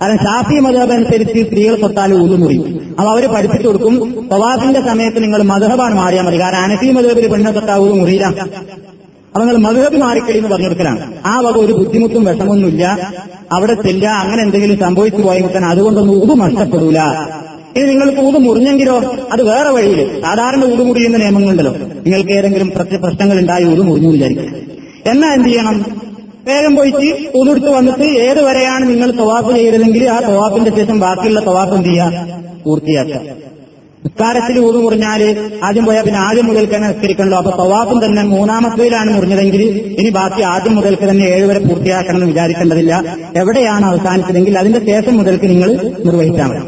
[0.00, 2.58] കാരണം ഷാഫി മധുഹബ് അനുസരിച്ച് സ്ത്രീകൾ തൊട്ടാൽ ഊത് മുറി
[2.98, 3.94] അപ്പൊ അവർ പഠിപ്പിച്ചു കൊടുക്കും
[4.30, 6.38] പ്രവാസിന്റെ സമയത്ത് നിങ്ങൾ മധുഹബാണ് മാറിയാൽ മതി.
[6.44, 8.28] കാരണം അനഫി മധുഹബിൽ പെണ്ണെ തൊട്ടാ ഊത് മുറിയില്ല.
[9.32, 10.88] അപ്പൊ നിങ്ങൾ മധുഹബ് മാറിക്കളി എന്ന് പറഞ്ഞു
[11.26, 12.84] ആ വക ഒരു ബുദ്ധിമുട്ടും വിഷമൊന്നുമില്ല.
[13.52, 17.00] അവിടെ ചെല്ല അങ്ങനെ എന്തെങ്കിലും സംഭവിച്ചു പോയി തന്നെ അതുകൊണ്ടൊന്നും ഊത് നഷ്ടപ്പെടൂല.
[17.76, 18.96] ഇനി നിങ്ങൾക്ക് ഊത് മുറിഞ്ഞെങ്കിലോ
[19.32, 21.72] അത് വേറെ വഴിയിൽ സാധാരണ ഊത് മുറിയുന്ന നിയമങ്ങളുണ്ടല്ലോ.
[22.06, 22.70] നിങ്ങൾക്ക് ഏതെങ്കിലും
[23.04, 24.54] പ്രശ്നങ്ങൾ ഉണ്ടായി ഊത് മുറിഞ്ഞു വിചാരിക്കും
[25.12, 25.76] എന്നാ എന്ത് ചെയ്യണം?
[26.48, 31.88] വേഗം പോയിട്ട് ഊതുടുത്ത് വന്നിട്ട് ഏത് വരെയാണ് നിങ്ങൾ തവാഫ് ചെയ്തതെങ്കിൽ ആ തവാഫിന്റെ ശേഷം ബാക്കിയുള്ള തവാഫ് എന്ത്
[31.88, 32.26] ചെയ്യുക?
[32.64, 33.20] പൂർത്തിയാക്കുക.
[34.04, 35.22] നിസ്കാരത്തിൽ ഊത് മുറിഞ്ഞാൽ
[35.64, 39.62] ആദ്യം പോയാൽ പിന്നെ ആദ്യം മുതൽക്ക് തന്നെ നിസ്കരിക്കണല്ലോ അപ്പൊ തവാഫും തന്നെ മൂന്നാമത്തേലാണ് മുറിഞ്ഞതെങ്കിൽ
[40.00, 42.92] ഇനി ബാക്കി ആദ്യം മുതൽക്ക് തന്നെ ഏഴുവരെ പൂർത്തിയാക്കണം എന്ന് വിചാരിക്കേണ്ടതില്ല.
[43.36, 45.70] എവിടെയാണ് അവസാനിച്ചതെങ്കിൽ അതിന്റെ ശേഷം മുതൽക്ക് നിങ്ങൾ
[46.06, 46.62] നിർവഹിച്ചാൽ മതി.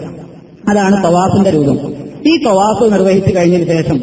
[0.68, 1.78] അതാണ് തവാഫിന്റെ രൂപം.
[2.26, 3.98] ഈ തവാഫ് നിർവഹിച്ചു കഴിഞ്ഞതിന് ശേഷം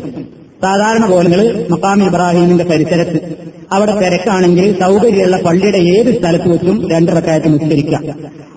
[0.64, 3.20] സാധാരണ പോലെ നിങ്ങൾ മക്കാം ഇബ്രാഹിമിന്റെ പരിസരത്ത്
[3.72, 7.12] അവിടെ തിരക്കാണെങ്കിൽ സൗകര്യമുള്ള പള്ളിയുടെ ഏത് സ്ഥലത്ത് വെച്ചും രണ്ട്
[7.48, 8.04] നിസ്കരിക്കാം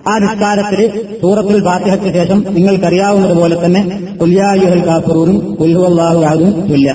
[0.07, 0.79] ആ നിസ്കാരത്തിൽ
[1.21, 3.81] സൂറത്തുൽ ഫാത്തിഹയ്ക്ക് ശേഷം നിങ്ങൾക്കറിയാവുന്നതുപോലെ തന്നെ
[4.21, 6.93] കുല്യായുഹൽ കാഫറൂറും കുൽഹുവല്ലാഹുവാകും തുല്യ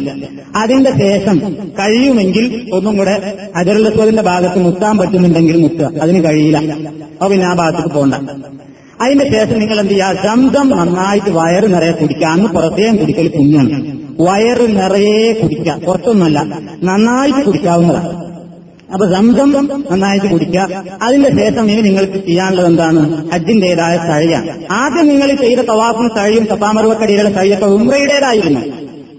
[0.56, 1.38] അതിന്റെ ശേഷം
[1.78, 6.02] കഴിയുമെങ്കിൽ ഒന്നും കൂടെ അജറുലസ്വദിന്റെ ഭാഗത്ത് മുത്താൻ പറ്റുന്നുണ്ടെങ്കിൽ മുത്തുക.
[6.02, 6.58] അതിന് കഴിയില്ല.
[6.58, 8.14] അപ്പൊ പിന്നെ ആ ഭാഗത്തേക്ക് പോകണ്ട
[9.02, 10.18] അതിന്റെ ശേഷം നിങ്ങൾ എന്ത് ചെയ്യുക?
[10.24, 12.26] ശബ്ദം നന്നായിട്ട് വയറ് നിറയെ കുടിക്കുക.
[12.26, 13.98] അന്ന് പുറത്തേയും കുടിക്കൽ പുണ്യാണ്.
[14.20, 15.80] വയറ് നിറയെ കുടിക്കുക.
[15.86, 16.42] പുറത്തൊന്നുമല്ല.
[16.82, 18.35] നന്നായിട്ട് കുടിക്കാവുന്നതാണ്.
[18.96, 19.50] അപ്പൊ സംസം
[19.92, 20.60] നന്നായിട്ട് കുടിക്കുക.
[21.02, 23.00] അതിന്റെ ശേഷം ഇനി നിങ്ങൾക്ക് ചെയ്യാനുള്ളത് എന്താണ്?
[23.32, 28.62] ഹജ്ജിന്റേതായ തഴയാണ് ആദ്യം നിങ്ങൾ ചെയ്ത തവാഫും തഴയും സപ്പാമറുവക്കടിയുടെ തഴയൊക്കെ ഉമ്രയുടേതായിരുന്നു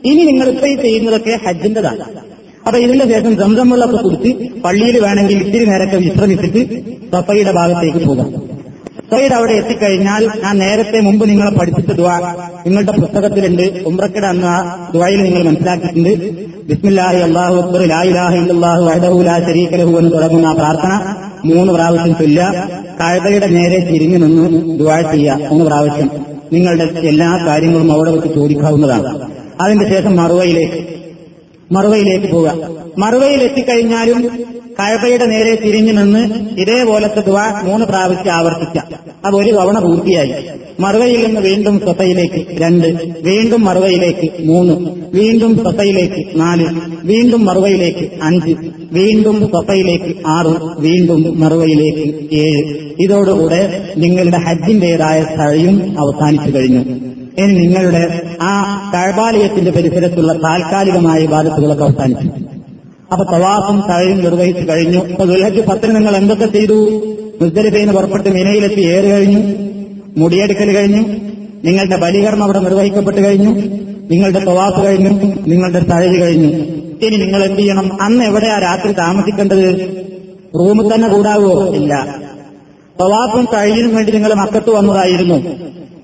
[0.05, 2.05] ഇനി നിങ്ങൾ ഇപ്പൊ ഈ ചെയ്യുന്നതൊക്കെ ഹജ്ജിന്റെതാണ്.
[2.67, 6.61] അപ്പൊ ഇതിന്റെ ശേഷം സംസം വെള്ളമൊക്കെ കുടിച്ച് പള്ളിയിൽ വേണമെങ്കിൽ ഇത്തിരി നേരത്തെ വിശ്രമിച്ചിട്ട്
[7.13, 8.29] സഫയുടെ ഭാഗത്തേക്ക് പോകാം.
[9.11, 12.09] സൈഡ് അവിടെ എത്തിക്കഴിഞ്ഞാൽ ഞാൻ നേരത്തെ മുമ്പ് നിങ്ങളെ പഠിപ്പിച്ച ദുവ
[12.67, 13.61] നിങ്ങളുടെ പുസ്തകത്തിലുണ്ട്.
[13.61, 16.31] ഉംറക്കട എന്ന ദുവയിൽ നിങ്ങൾ മനസ്സിലാക്കിയിട്ടുണ്ട്.
[16.67, 21.13] ബിസ്മില്ലാഹി അള്ളാഹു അക്ബർ ലാ ലഹു എന്ന് തുടങ്ങുന്ന പ്രാർത്ഥന
[21.45, 22.69] മൂന്ന് പ്രാവശ്യം ചൊല്ല
[23.01, 25.39] കഴതയുടെ നേരെ തിരിഞ്ഞു നിന്ന് ദുവാ ചെയ്യുക.
[25.49, 26.09] മൂന്ന് പ്രാവശ്യം
[26.53, 29.31] നിങ്ങളുടെ എല്ലാ കാര്യങ്ങളും അവിടെ വെച്ച് ചോദിക്കാവുന്നതാണ്.
[29.61, 30.96] അതിന്റെ ശേഷം മറുവയിലേക്ക്
[31.71, 32.69] മറുവയിലേക്ക് പോവുക.
[32.97, 34.21] മറുവയിൽ എത്തിക്കഴിഞ്ഞാലും
[34.79, 36.21] കഴബയുടെ നേരെ തിരിഞ്ഞു നിന്ന്
[36.59, 38.79] ഇതേപോലത്തെ ദുവ മൂന്ന് പ്രാവശ്യം ആവർത്തിച്ച
[39.25, 40.33] അത് ഒരു തവണ പൂർത്തിയായി.
[40.79, 42.87] മറുവയിൽ നിന്ന് വീണ്ടും സ്വത്തയിലേക്ക് രണ്ട്
[43.23, 44.75] വീണ്ടും മറുവയിലേക്ക് മൂന്ന്
[45.17, 46.65] വീണ്ടും സ്വത്തയിലേക്ക് നാല്
[47.03, 48.55] വീണ്ടും മറുവയിലേക്ക് അഞ്ച്
[48.91, 52.63] വീണ്ടും സ്വത്തയിലേക്ക് ആറ് വീണ്ടും മറുവയിലേക്ക് ഏഴ്.
[52.99, 53.61] ഇതോടുകൂടെ
[53.97, 57.06] നിങ്ങളുടെ ഹജ്ജിന്റേതായ സ്ഥഴയും അവസാനിച്ചു കഴിഞ്ഞു.
[57.37, 62.29] ഇനി നിങ്ങളുടെ ആ കഴബാലയത്തിന്റെ പരിസരത്തുള്ള താൽക്കാലികമായ ബാധത്തുകളൊക്കെ അവസാനിച്ചു.
[63.11, 64.99] അപ്പൊ തവാഫും തഴയും നിർവഹിച്ചു കഴിഞ്ഞു.
[64.99, 66.73] അപ്പൊ ദുൽഹജ് പത്തിന് നിങ്ങൾ എന്തൊക്കെ ചെയ്തു?
[67.41, 69.53] മുസ്ദലിഫയിൽ പുറപ്പെട്ട് മിനയിലെത്തി ഏറ് കഴിഞ്ഞു.
[70.17, 71.01] മുടിയെടുക്കൽ കഴിഞ്ഞു.
[71.63, 73.49] നിങ്ങളുടെ ബലികർമ്മം അവിടെ നിർവഹിക്കപ്പെട്ട് കഴിഞ്ഞു.
[74.11, 75.09] നിങ്ങളുടെ തവാഫ് കഴിഞ്ഞു.
[75.47, 76.47] നിങ്ങളുടെ തഴവ് കഴിഞ്ഞു.
[77.05, 78.01] ഇനി നിങ്ങൾ എന്ത് ചെയ്യണം?
[78.01, 79.75] അന്ന് എവിടെയാ രാത്രി താമസിക്കേണ്ടത്?
[80.55, 81.75] റൂമിൽ തന്നെ കൂടാവോ?
[81.75, 82.15] ഇല്ല.
[83.01, 85.35] തവാഫും തഴയിനും വേണ്ടി നിങ്ങൾ മക്കത്ത് വന്നതായിരുന്നു.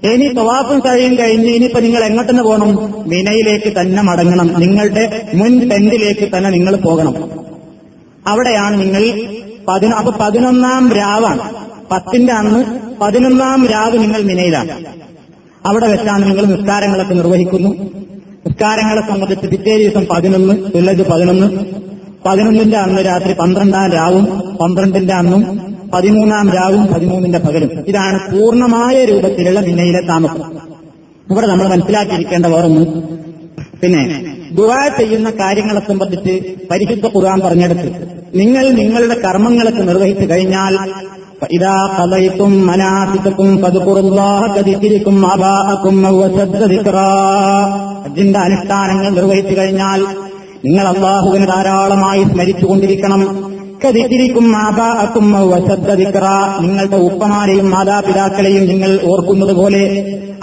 [0.07, 2.75] ഇനി തവാഫും തഴയും കഴിഞ്ഞ് ഇനിയിപ്പോ നിങ്ങൾ എങ്ങോട്ടെന്ന് പോകണം?
[3.07, 4.53] മിനയിലേക്ക് തന്നെ മടങ്ങണം.
[4.59, 7.15] നിങ്ങളുടെ മുൻ ടെന്റിലേക്ക് തന്നെ നിങ്ങൾ പോകണം.
[8.27, 11.55] അവിടെയാണ് നിങ്ങൾ അപ്പൊ പതിനൊന്നാം രാവാണ്.
[11.91, 14.85] പത്തിന്റെ അന്ന് പതിനൊന്നാം രാവ് നിങ്ങൾ മിനയിലാണ്.
[15.65, 17.69] അവിടെ വെച്ചാണ് നിങ്ങൾ നിസ്കാരങ്ങളൊക്കെ നിർവഹിക്കുന്നു.
[18.47, 21.59] നിസ്കാരങ്ങളെ സംബന്ധിച്ച് പിറ്റേ ദിവസം പതിനൊന്ന് തുല്ലജ് പതിനൊന്ന്.
[22.25, 24.25] പതിനൊന്നിന്റെ അന്ന് രാത്രി പന്ത്രണ്ടാം രാവും
[24.57, 27.85] പന്ത്രണ്ടിന്റെ അന്നും പതിമൂന്നാം രാവും പതിമൂന്നിന്റെ പകലും.
[27.88, 30.57] ഇതാണ് പൂർണമായ രൂപത്തിലുള്ള മിന്നയിലെ താമസം.
[31.31, 32.85] ഇവിടെ നമ്മൾ മനസ്സിലാക്കിയിരിക്കേണ്ട വേറൊന്ന്.
[33.81, 40.77] പിന്നെ ദുവാ ചെയ്യുന്ന കാര്യങ്ങളെ സംബന്ധിച്ച് പരിശുദ്ധ ഖുർആൻ പറഞ്ഞെടുത്ത് നിങ്ങൾ നിങ്ങളുടെ കർമ്മങ്ങളൊക്കെ നിർവഹിച്ചു കഴിഞ്ഞാൽ
[41.51, 46.07] ഇതാ പതയിക്കും മനാസിക്കും പതുക്കുറുല്ലാഹതിരിക്കും അബാഹക്കും
[48.05, 50.05] അതിന്റെ അനുഷ്ഠാനങ്ങൾ നിർവഹിച്ചു കഴിഞ്ഞാൽ
[50.65, 53.52] നിങ്ങൾ അള്ളാഹുവിനെ ധാരാളമായി സ്മരിച്ചുകൊണ്ടിരിക്കണം.
[53.85, 56.25] കതിരിക്കും മാതാക്കും വശദ്ദിക്ര
[56.61, 59.83] നിങ്ങളുടെ ഉപ്പമാരെയും മാതാപിതാക്കളെയും നിങ്ങൾ ഓർക്കുന്നത് പോലെ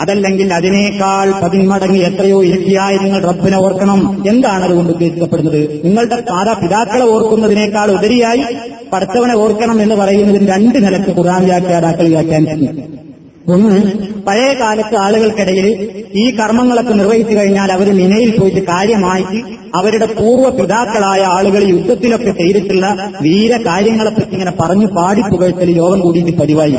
[0.01, 4.25] അതല്ലെങ്കിൽ അതിനേക്കാൾ പതിന്മടങ്ങ് എത്രയോ ഇരട്ടിയായി നിങ്ങൾ റബ്ബിനെ ഓർക്കണം.
[4.29, 5.81] എന്താണ് അതുകൊണ്ട് ഉദ്ദേശിക്കപ്പെടുന്നത്?
[5.85, 8.45] നിങ്ങളുടെ മാതാപിതാക്കളെ ഓർക്കുന്നതിനേക്കാൾ ഉപരിയായി
[8.93, 13.10] പഠിച്ചവനെ ഓർക്കണം എന്ന് പറയുന്നതിന് രണ്ട് നിലയ്ക്ക് ഖുർആൻ വ്യാഖ്യാതാക്കൾ വ്യാഖ്യാനിക്കുന്നു
[13.53, 13.93] ഒന്ന്
[14.27, 15.67] പഴയ കാലത്ത് ആളുകൾക്കിടയിൽ
[16.15, 23.57] ഈ കർമ്മങ്ങളൊക്കെ നിർവഹിച്ചു കഴിഞ്ഞാൽ അവർ മിനയിൽ പോയിട്ട് കാര്യമായിട്ട് അവരുടെ പൂർവ പിതാക്കളായ ആളുകൾ യുദ്ധത്തിലൊക്കെ ചെയ്തിട്ടുള്ള വീര
[23.57, 26.79] കാര്യങ്ങളെപ്പറ്റി ഇങ്ങനെ പറഞ്ഞു പാടി പുകഴ്ത്തൽ യോഗം കൂടിയിട്ട് പതിവായി.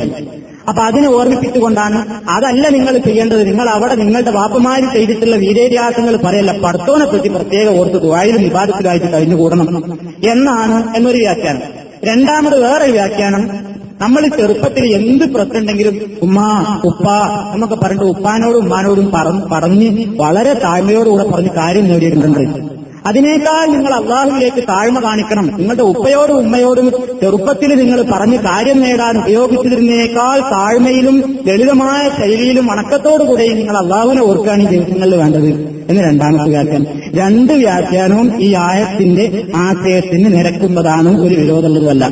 [0.68, 3.46] അപ്പൊ അതിനെ ഓർമ്മിപ്പിച്ചുകൊണ്ടാണ് അതല്ല നിങ്ങൾ ചെയ്യേണ്ടത്.
[3.46, 6.58] നിങ്ങൾ അവിടെ നിങ്ങളുടെ വാപ്പമാര് ചെയ്തിട്ടുള്ള വീരേരിയാസങ്ങൾ പറയല്ല.
[6.58, 9.98] പടത്തോനെ പറ്റി പ്രത്യേക ഓർത്ത് ദുബായിലും വിവാദത്തിലായിട്ട് കഴിഞ്ഞുകൂടണം.
[10.30, 11.62] എന്നാണ് എന്നൊരു വ്യാഖ്യാനം.
[12.04, 13.71] രണ്ടാമത് വേറെ വ്യാഖ്യാനം.
[14.02, 16.38] നമ്മൾ ചെറുപ്പത്തിൽ എന്ത് പ്രശ്നമുണ്ടെങ്കിലും ഉമ്മ
[16.84, 17.06] ഉപ്പ
[17.54, 19.10] എന്നൊക്കെ പറഞ്ഞിട്ട് ഉപ്പാനോടും ഉമ്മാനോടും
[19.52, 19.88] പറഞ്ഞ്
[20.20, 22.72] വളരെ താഴ്മയോടുകൂടെ പറഞ്ഞ് കാര്യം നേടിയിട്ടുണ്ട്.
[23.06, 25.46] അതിനേക്കാൾ നിങ്ങൾ അള്ളാഹുവിലേക്ക് താഴ്മ കാണിക്കണം.
[25.46, 26.90] നിങ്ങളുടെ ഉപ്പയോടും ഉമ്മയോടും
[27.22, 35.16] ചെറുപ്പത്തിൽ നിങ്ങൾ പറഞ്ഞ് കാര്യം നേടാൻ ഉപയോഗിച്ചതിനേക്കാൾ താഴ്മയിലും ലളിതമായ ശൈലിയിലും വണക്കത്തോടുകൂടെയും നിങ്ങൾ അള്ളാഹുവിനെ ഓർക്കുകയാണ് ഈ ദിവസങ്ങളിൽ
[35.16, 35.50] വേണ്ടത്
[35.90, 36.86] എന്ന് രണ്ടാമത്തെ വ്യാഖ്യാനം.
[37.14, 42.06] രണ്ട് വ്യാഖ്യാനവും ഈ ആയത്തിന്റെ ആശയത്തിന് നിരക്കുന്നതാണ് ഒരു വിരോധമുള്ളതുമല്ല.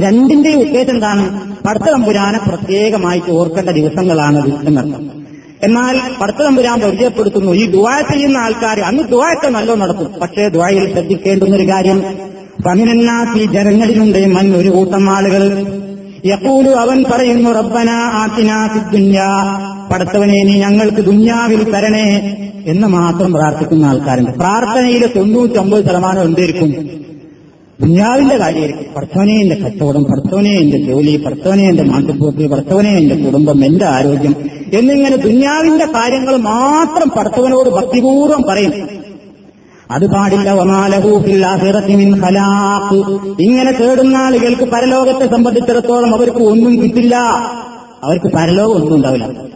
[0.00, 5.26] രണ്ടിന്റെ ഉദ്ദേശം എന്താണ് പടത്തമ്പുരാനെ പ്രത്യേകമായിട്ട് ഓർക്കേണ്ട ദിവസങ്ങളാണ് എന്നർത്ഥം.
[5.62, 10.20] എന്നാൽ പടത്തമ്പുരാൻ പരിചയപ്പെടുത്തുന്നു ഈ ദുവാ ചെയ്യുന്ന ആൾക്കാർ അന്ന് ദുവായൊക്കെ നല്ലോ നടത്തും.
[10.22, 12.02] പക്ഷേ ദുവായിൽ ശ്രദ്ധിക്കേണ്ടുന്ന ഒരു കാര്യം
[13.36, 15.66] ഈ ജനങ്ങളിലുണ്ട് മൻ ഒരു കൂട്ടം ആളുകൾ.
[16.24, 19.20] യക്കൂലു അവൻ പറയുന്നു റബ്ബന ആത്തിനാ ഫിദ്ദുന്യ
[19.92, 22.36] പടത്തവനെ നീ ഞങ്ങൾക്ക് ദുന്യാവിൽ തരണേ
[22.66, 24.30] എന്ന് മാത്രം പ്രാർത്ഥിക്കുന്ന ആൾക്കാരുണ്ട്.
[24.30, 26.95] പ്രാർത്ഥനയിലെ തൊണ്ണൂറ്റൊമ്പത് ശതമാനം എന്തായിരിക്കും
[27.80, 28.94] ദുന്യാവിന്റെ കാര്യമായിരിക്കും.
[28.96, 34.34] ഭർത്താവിനെ എന്റെ കച്ചവടം ഭർത്താവിനെ എന്റെ ജോലി ഭർത്താവിനെ എന്റെ മാട്ടുപോക്ക് ഭർത്താവിനെ എന്റെ കുടുംബം എന്റെ ആരോഗ്യം.
[34.72, 38.72] എന്നിങ്ങനെ ദുഞ്ഞാവിന്റെ കാര്യങ്ങൾ മാത്രം ഭർത്താവിനോട് ഭക്തിപൂർവം പറയും.
[39.90, 40.52] അത് പാടില്ല.
[40.52, 42.94] വമാലഹൂഫില്ലാഹിറത്തിമിൻ ഖലാഖ്.
[43.42, 47.16] ഇങ്ങനെ തേടുന്ന ആളുകൾക്ക് പരലോകത്തെ സംബന്ധിച്ചിടത്തോളം അവർക്ക് ഒന്നും കിട്ടില്ല.
[48.02, 49.55] അവർക്ക് പരലോകം ഒന്നും ഉണ്ടാവില്ല.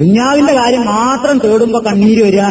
[0.00, 2.42] ദുഞ്ഞാവിന്റെ കാര്യം മാത്രം തേടുമ്പോ കണ്ണീര് വരിക.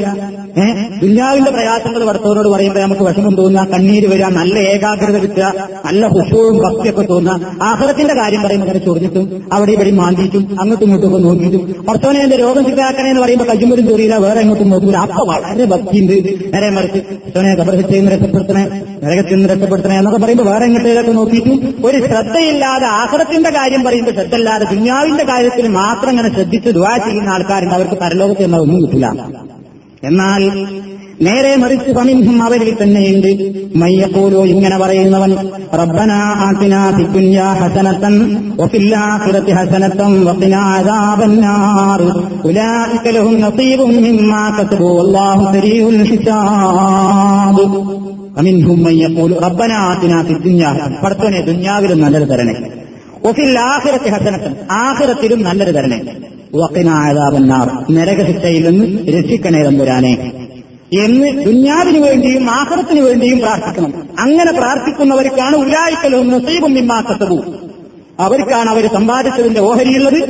[0.62, 5.46] ഏഹ് ദുഞ്ഞാവിന്റെ പ്രയാസങ്ങൾ ഭർത്തവരോട് പറയുമ്പോൾ നമുക്ക് വിഷമം തോന്നുക കണ്ണീര് വരിക നല്ല ഏകാഗ്രത കിട്ടുക
[5.86, 7.36] നല്ല ഹുഷവും ഭക്തിയൊക്കെ തോന്നുക.
[7.62, 11.86] ആഹ്ലത്തിന്റെ കാര്യം പറയുമ്പോൾ അങ്ങനെ ചൊറിഞ്ഞിട്ടും അവിടെ ഇവിടെ മാന്തിയിട്ടും അങ്ങോട്ടും ഇങ്ങോട്ടും ഒക്കെ നോക്കിയിട്ടും.
[11.90, 16.16] ഭർത്തവനെ എന്റെ രോഗം ശിക്കാക്കണേ എന്ന് പറയുമ്പോൾ കയ്യുമ്പോഴും ചൊറിയില്ല വേറെ എങ്ങോട്ടും നോക്കില്ല അപ്പൊ വളരെ ഭക്തിയുണ്ട്.
[16.54, 18.66] നേരെ മറിച്ച് ഭർത്തവനെ കബർഹത്തിൽ നിന്ന് രക്ഷപ്പെടുത്തണേ
[19.04, 25.24] നരകത്തിൽ നിന്ന് രക്ഷപ്പെടുത്തണേ എന്നൊക്കെ പറയുമ്പോൾ വേറെ എങ്ങോട്ടേക്ക് നോക്കിയിട്ടും ഒരു ശ്രദ്ധയില്ലാതെ ആഹ്ലത്തിന്റെ കാര്യം പറയുമ്പോൾ ശ്രദ്ധയില്ലാതെ ദുഞ്ഞാവിന്റെ
[25.24, 27.76] കാര്യത്തിൽ മാത്രം അങ്ങനെ ശ്രദ്ധിച്ച് ദുവാ ചെയ്യുന്ന ആൾക്കാരുണ്ട്.
[27.76, 29.08] അവർക്ക് പരലോകത്ത് എന്ന ഒന്നും കിട്ടില്ല.
[30.04, 30.42] എന്നാൽ
[31.22, 33.32] നേരെ മറിച്ച് പമിൻഹും അവരിൽ തന്നെയുണ്ട്.
[33.78, 35.32] മയ്യപ്പോലോ ഇങ്ങനെ പറയുന്നവൻ
[35.74, 38.14] റബ്ബന ആതിനാ ഫിദ്ദുന്യാ ഹസനത്തൻ
[38.58, 40.12] വഫില്ലാഖിറതി ഹസനത്തൻ
[43.10, 44.44] ലഹും നസീബും മിമ്മാ
[52.26, 52.56] തരണേ
[53.26, 54.54] വഫില്ലാഖിറതി ഹസനത്തൻ
[55.72, 56.00] തരണേ
[56.56, 60.32] വക്കിനായതാപന്നാർ നരകശിക്ഷയിൽ നിന്ന് രക്ഷിക്കണേ തമ്പുരാനെ.
[61.02, 63.94] എന്ന് ദുന്യാവിന് വേണ്ടിയും ആഹ്റത്തിന് വേണ്ടിയും പ്രാർത്ഥിക്കണം.
[64.20, 67.60] അങ്ങനെ പ്രാർത്ഥിക്കുന്നവർക്കാണ് ഉലായിക്കലും നസീബും മിമ്മാക്കത്തവും
[68.20, 70.24] അവർക്കാണ് അവർ സമ്പാദിച്ചതിന്റെ ഓഹരിയുള്ളത്.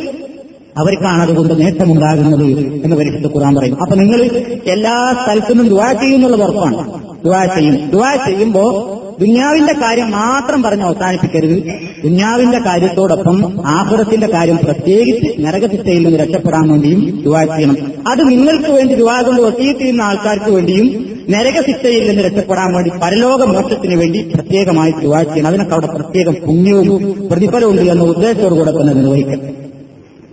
[0.78, 4.22] അവർക്കാണ് അതുകൊണ്ട് നേട്ടമുണ്ടാകുന്നത് എന്ന് പരിശുദ്ധ ഖുറാൻ പറയും അപ്പൊ നിങ്ങൾ
[4.66, 7.07] എല്ലാ സ്ഥലത്തുനിന്നും ദുവാ ചെയ്യുന്നുള്ളത് ഉറപ്പാണ്.
[7.24, 7.90] ദുവാ ചെയ്യും.
[7.90, 11.64] ദുവാ ചെയ്യുമ്പോ ദുന്യാവിന്റെ കാര്യം മാത്രം പറഞ്ഞ് അവസാനിപ്പിക്കരുത്.
[12.04, 17.78] ദുന്യാവിന്റെ കാര്യത്തോടൊപ്പം ആഹുറത്തിന്റെ കാര്യം പ്രത്യേകിച്ച് നരകശിക്ഷയിൽ നിന്ന് രക്ഷപ്പെടാൻ വേണ്ടിയും ദുവാ ചെയ്യണം.
[18.08, 23.96] അത് നിങ്ങൾക്ക് വേണ്ടി ദുവാ കൊണ്ട് വസീത്ത് ചെയ്യുന്ന ആൾക്കാർക്ക് വേണ്ടിയും നരകശിക്ഷയിൽ നിന്ന് രക്ഷപ്പെടാൻ വേണ്ടി പരലോക മോക്ഷത്തിന്
[23.96, 25.48] വേണ്ടി പ്രത്യേകമായി ദുവാ ചെയ്യണം.
[25.48, 29.47] അതിനൊക്കെ അവിടെ പ്രത്യേകം പുണ്യവും പ്രതിഫലവും ഉണ്ട് എന്ന ഉദ്ദേശത്തോടു കൂടെ തന്നെ നിർവഹിക്കണം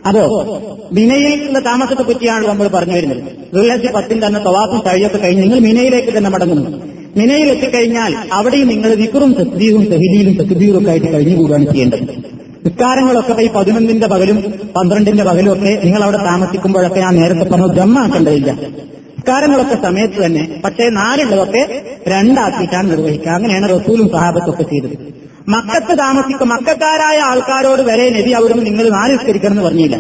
[0.07, 0.25] അതോ
[0.93, 3.23] മിനയിലേക്കുള്ള താമസത്തെ പറ്റിയാണ് നമ്മൾ പറഞ്ഞു വരുന്നത്.
[3.55, 6.71] വെള്ളിയാഴ്ച പത്തിന് തന്നെ തവാപ്പും കഴിയൊക്കെ കഴിഞ്ഞ് നിങ്ങൾ മിനയിലേക്ക് തന്നെ മടങ്ങുന്നു.
[7.17, 12.03] മിനയിൽ എത്തിക്കഴിഞ്ഞാൽ അവിടെയും നിങ്ങൾ വിക്കുറും തസ്ബീഹും തഹിലിയിലും തസ്ബീറും ഒക്കെ ആയിട്ട് കഴിഞ്ഞുകൂടാണ് ചെയ്യേണ്ടത്.
[12.67, 14.39] നിസ്കാരങ്ങളൊക്കെ ഈ പതിനൊന്നിന്റെ പകലും
[14.77, 18.51] പന്ത്രണ്ടിന്റെ പകലും ഒക്കെ നിങ്ങൾ അവിടെ താമസിക്കുമ്പോഴൊക്കെ ഞാൻ നേരത്തെ പറഞ്ഞു ജമ്മാക്കേണ്ടതില്ല.
[19.25, 23.29] നിസ്കാരങ്ങളൊക്കെ സമയത്ത് തന്നെ പക്ഷേ നാലുള്ളതൊക്കെ രണ്ടാക്കിയിട്ടാണ് നിർവഹിക്കുക.
[23.29, 24.97] അങ്ങനെയാണ് റസൂലും സഹാബത്തൊക്കെ ചെയ്തത്.
[25.49, 29.97] മക്കത്ത് താമസിക്കും മക്കാരായ ആൾക്കാരോട് വരെ നബി അവരും നിങ്ങൾ നാല് നിസ്കരിക്കണം എന്ന് പറഞ്ഞില്ല.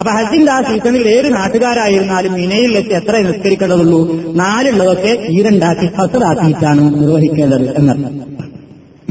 [0.00, 4.00] അപ്പൊ ഹസിന്റെ ആ സീസണിൽ ഏത് നാട്ടുകാരായിരുന്നാലും മിനയിൽ വെച്ച് എത്ര നിസ്കരിക്കേണ്ടതുള്ളൂ?
[4.34, 8.34] നാലുള്ളതൊക്കെ ഈരണ്ടാക്കി ഹസറാക്കിയിട്ടാണ് നിർവഹിക്കേണ്ടത് എന്നർത്ഥം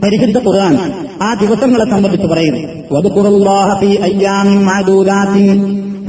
[0.03, 0.75] പരിശുദ്ധ ഖുർആൻ
[1.21, 2.61] ആ ദിവസങ്ങളെ സംബന്ധിച്ച് പറയുന്നു.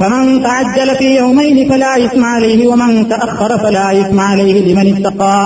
[0.00, 5.38] فمن تعجل في يومين فلا إثم عليه ومن تأخر فلا إثم عليه لمن اتقى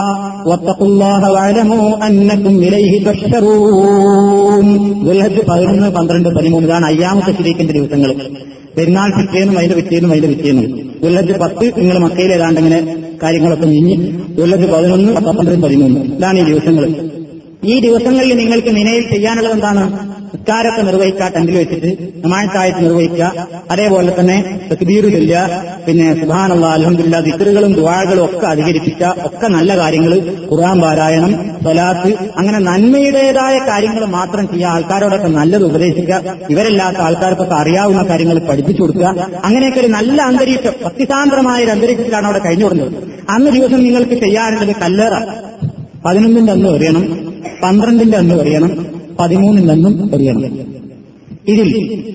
[0.47, 4.67] واتقوا الله واعلموا أنكم إليه تحشرون
[5.07, 8.11] ദുൽഹജ് പതിനൊന്ന് പന്ത്രണ്ട് പതിമൂന്ന് ഇതാണ് അയ്യാമത്തെ ശരിക്കേണ്ട ദിവസങ്ങൾ
[8.77, 10.67] പെരുന്നാൾ പിറ്റേന്നും അതിന്റെ പിറ്റേന്നും അതിന്റെ പിറ്റേന്നും
[11.03, 12.81] ദുൽഹജ് പത്ത് നിങ്ങൾ മക്കയിൽ ഏതാണ്ട് ഇങ്ങനെ
[13.23, 13.97] കാര്യങ്ങളൊക്കെ നീങ്ങി
[14.39, 16.85] ദുൽഹജ് പതിനൊന്ന് പന്ത്രണ്ട് പതിമൂന്ന് ഇതാണ് ഈ ദിവസങ്ങൾ
[17.73, 19.85] ഈ ദിവസങ്ങളിൽ നിങ്ങൾക്ക് നിലയിൽ ചെയ്യാനുള്ളത് എന്താണ്
[20.50, 21.90] നിസ്കാരത്തെ നിർവഹിക്കുക ടെന്റിൽ വെച്ചിട്ട്
[22.26, 23.48] നമാഴത്തായിട്ട് നിർവഹിക്കുക.
[23.72, 24.38] അതേപോലെ തന്നെ
[24.72, 25.42] തക്ബീർ ചൊല്ലുക.
[25.88, 29.16] പിന്നെ സുബാനുള്ള അലഹമില്ല ദിക്കറുകളും ദുവാകളും ഒക്കെ അധികരിപ്പിക്കുക.
[29.26, 30.14] ഒക്കെ നല്ല കാര്യങ്ങൾ
[30.52, 34.68] ഖുർആൻ പാരായണം സ്വലാത്ത് അങ്ങനെ നന്മയുടേതായ കാര്യങ്ങൾ മാത്രം ചെയ്യുക.
[34.68, 36.38] ആൾക്കാരോടൊക്കെ നല്ലത് ഉപദേശിക്കുക.
[36.50, 39.08] ഇവരല്ലാത്ത ആൾക്കാർക്കൊക്കെ അറിയാവുന്ന കാര്യങ്ങൾ പഠിപ്പിച്ചു കൊടുക്കുക.
[39.44, 42.94] അങ്ങനെയൊക്കെ ഒരു നല്ല അന്തരീക്ഷം ഭക്തിസാന്ദ്രമായ ഒരു അന്തരീക്ഷത്തിലാണ് അവിടെ കഴിഞ്ഞു കൊടുത്തത്
[43.30, 45.16] അന്ന് ദിവസം നിങ്ങൾക്ക് ചെയ്യാനുള്ളത് കല്ലേറ.
[46.06, 47.04] പതിനൊന്നിന്റെ അന്ന് എറിയണം
[47.64, 50.46] പന്ത്രണ്ടിന്റെ അന്ന് എറിയണം പതിമൂന്നിന്റെ അന്നും എറിയണം
[51.48, 51.70] ഇതിൽ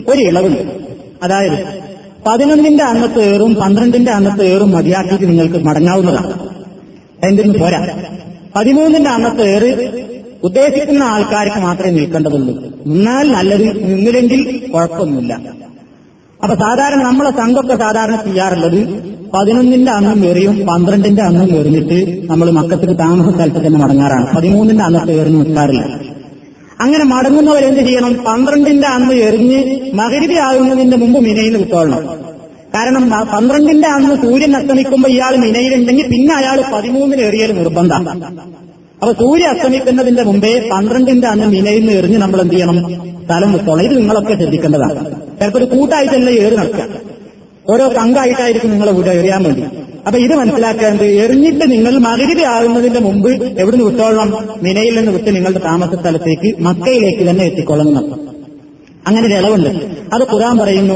[0.09, 0.61] ഒരു ഇളവുണ്ട്
[1.23, 1.85] അതായത്
[2.27, 6.49] പതിനൊന്നിന്റെ അന്നത്തെ ഏറും പന്ത്രണ്ടിന്റെ അന്നത്തെ ഏറും മതിയാക്കിയിട്ട് നിങ്ങൾക്ക് മടങ്ങാവുന്നതാണ്.
[7.25, 7.89] എന്തിനും പോരാ.
[8.57, 9.91] പതിമൂന്നിന്റെ അന്നത്തെ ഏറ്
[10.43, 12.65] ഉദ്ദേശിക്കുന്ന ആൾക്കാർക്ക് മാത്രമേ നിൽക്കേണ്ടതുള്ളൂ.
[12.87, 15.33] നിന്നാൽ നല്ലത് നിന്നില്ലെങ്കിൽ കുഴപ്പമൊന്നുമില്ല.
[16.43, 19.03] അപ്പൊ സാധാരണ നമ്മളെ സംഘമൊക്കെ സാധാരണ ചെയ്യാറുള്ളത്
[19.35, 24.37] പതിനൊന്നിന്റെ അന്നും എറിയും പന്ത്രണ്ടിന്റെ അന്നും എറിഞ്ഞിട്ട് നമ്മൾ മക്കത്തിന് താമസ സ്ഥലത്ത് തന്നെ മടങ്ങാറാണ്.
[24.37, 26.14] പതിമൂന്നിന്റെ അന്നത്തെ എറിഞ്ഞ് നിൽക്കാറില്ല.
[26.81, 28.15] അങ്ങനെ മടങ്ങുന്നവർ എന്ത് ചെയ്യണം?
[28.15, 32.35] പന്ത്രണ്ടിന്റെ അന്ന് എറിഞ്ഞ് മകരുതി ആകുന്നതിന്റെ മുമ്പ് മിനയിൽ ഉൾക്കൊള്ളണം.
[32.75, 38.09] കാരണം പന്ത്രണ്ടിന്റെ അന്ന് സൂര്യൻ അസ്തമിക്കുമ്പോൾ ഇയാൾ മിനയിലുണ്ടെങ്കിൽ പിന്നെ അയാൾ പതിമൂന്നിന് എറിയൽ നിർബന്ധം.
[39.03, 43.05] അപ്പൊ സൂര്യ അസ്തമിക്കുന്നതിന്റെ മുമ്പേ പന്ത്രണ്ടിന്റെ അന്ന് മിനയിൽ നിന്ന് എറിഞ്ഞ് നമ്മൾ എന്ത് ചെയ്യണം?
[43.25, 45.11] സ്ഥലം വിട്ടോളണം ഇത് നിങ്ങളൊക്കെ ശ്രദ്ധിക്കേണ്ടതാണ്.
[45.41, 47.14] ചിലപ്പോൾ ഒരു കൂട്ടായിട്ടല്ല ഏറ് നടക്കുക.
[47.71, 49.63] ഓരോ പങ്കായിട്ടായിരിക്കും നിങ്ങളെ കൂടെ എറിയാൻ വേണ്ടി.
[50.07, 54.49] അപ്പൊ ഇത് മനസ്സിലാക്കേണ്ടത് എറിഞ്ഞിട്ട് നിങ്ങൾ മകരിതി ആകുന്നതിന്റെ മുമ്പ് എവിടുന്ന് വിട്ടോളണം?
[54.63, 58.15] മിനയിൽ നിന്ന് വിട്ട് നിങ്ങളുടെ താമസ സ്ഥലത്തേക്ക് മക്കയിലേക്ക് തന്നെ എത്തിക്കൊള്ളണം
[59.07, 59.69] അങ്ങനെ ഒരു ഇളവുണ്ട്.
[60.15, 60.95] അത് ഖുർആൻ പറയുന്നു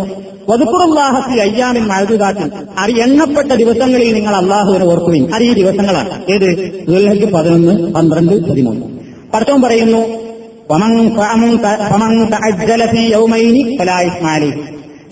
[0.48, 6.33] വതുക്കുറുല്ലാഹത്തി അയ്യാമിൻ മഴതുകാത്തിൽ അത് എണ്ണപ്പെട്ട ദിവസങ്ങളിൽ നിങ്ങൾ അള്ളാഹുവിനെ ഓർക്കുവിൻ അത് ഈ ദിവസങ്ങളാണ്.
[6.33, 6.72] ഏത്?
[6.88, 8.87] ദുൽഹജ് പതിനൊന്ന് പന്ത്രണ്ട് പതിമൂന്ന്.
[9.35, 10.28] പഠിത്തം പറയുന്നു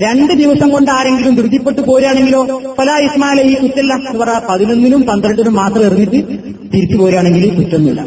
[0.01, 6.29] രണ്ട് ദിവസം കൊണ്ട് ആരെങ്കിലും ധൃതിപ്പെട്ട് പോരുകയാണെങ്കിലോ പല ഇസ്മാല ഈ കുറ്റല്ല എന്ന് പതിനൊന്നിനും പന്ത്രണ്ടിനും മാത്രം എറിഞ്ഞിട്ട്
[6.75, 8.07] തിരിച്ചു പോരുകയാണെങ്കിൽ കുറ്റൊന്നുമില്ല.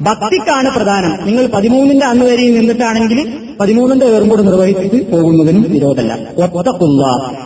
[0.00, 1.26] ഭക്തിക്കാണ് പ്രധാനം.
[1.26, 6.18] നിങ്ങൾ പതിമൂന്നിന്റെ അന്ന് വരെയും നിന്നിട്ടാണെങ്കിൽ പതിമൂന്നിന്റെ ഏറുമ്പോട് നിർവഹിച്ചിട്ട് പോകുന്നതിനും വിരോധമല്ല.
[6.58, 7.04] ഒത്തക്കുള്ള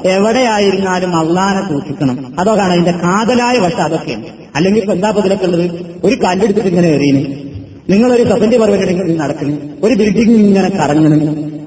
[0.08, 2.34] എവിടെയായിരുന്നാലും അള്ളാനെ സൂക്ഷിക്കണം.
[2.40, 4.24] അതൊക്കെയാണ് അതിന്റെ കാതലായ വശം അതൊക്കെയാണ്.
[4.56, 5.70] അല്ലെങ്കിൽ എന്താ പതിലൊക്കെ ഉള്ളത്?
[6.04, 7.49] ഒരു കല്ലെടുത്തിട്ട് ഇങ്ങനെ എറിയുന്നു
[7.90, 11.20] നിങ്ങളൊരു സഫന്റെ പർവതം നടക്കുന്നു ഒരു ബിൽഡിംഗ് ഇങ്ങനെ കറങ്ങണം.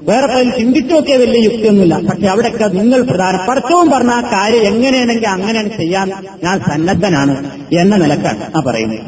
[0.08, 1.94] വേറെ പലരും ചിന്തിച്ചു നോക്കിയ വലിയ യുക്തിയൊന്നുമില്ല.
[2.08, 6.12] പക്ഷെ അവിടെയൊക്കെ നിങ്ങൾ പ്രധാന പഠിച്ചവും പറഞ്ഞ ആ കാര്യം എങ്ങനെയാണെങ്കിൽ അങ്ങനെയാണ് ചെയ്യാൻ
[6.44, 7.34] ഞാൻ സന്നദ്ധനാണ്
[7.82, 9.00] എന്ന നിലക്കാണ് ആ പറയുന്നത്.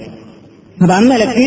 [0.83, 1.45] അപ്പൊ അന്നലക്ക്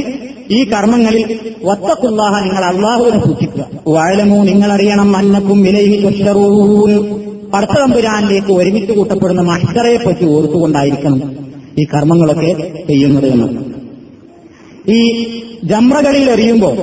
[0.52, 3.66] ഈ കർമ്മങ്ങളിൽ ഒത്തക്കുള്ളാഹ നിങ്ങൾ അള്ളാഹുവിനെ സൂക്ഷിക്കുക.
[3.88, 6.06] വാഴലമോ നിങ്ങളറിയണം അന്നക്കും വിലയിൽ
[7.54, 11.22] പടത്തമ്പുരാനിലേക്ക് ഒരുമിച്ച് കൂട്ടപ്പെടുന്ന മഷറയെ പറ്റി ഓർത്തുകൊണ്ടായിരിക്കണം
[11.80, 12.52] ഈ കർമ്മങ്ങളൊക്കെ
[12.88, 13.30] ചെയ്യുന്നത്
[14.94, 15.00] ഈ
[15.64, 16.78] ജമ്രകളിൽ എറിയുമ്പോൾ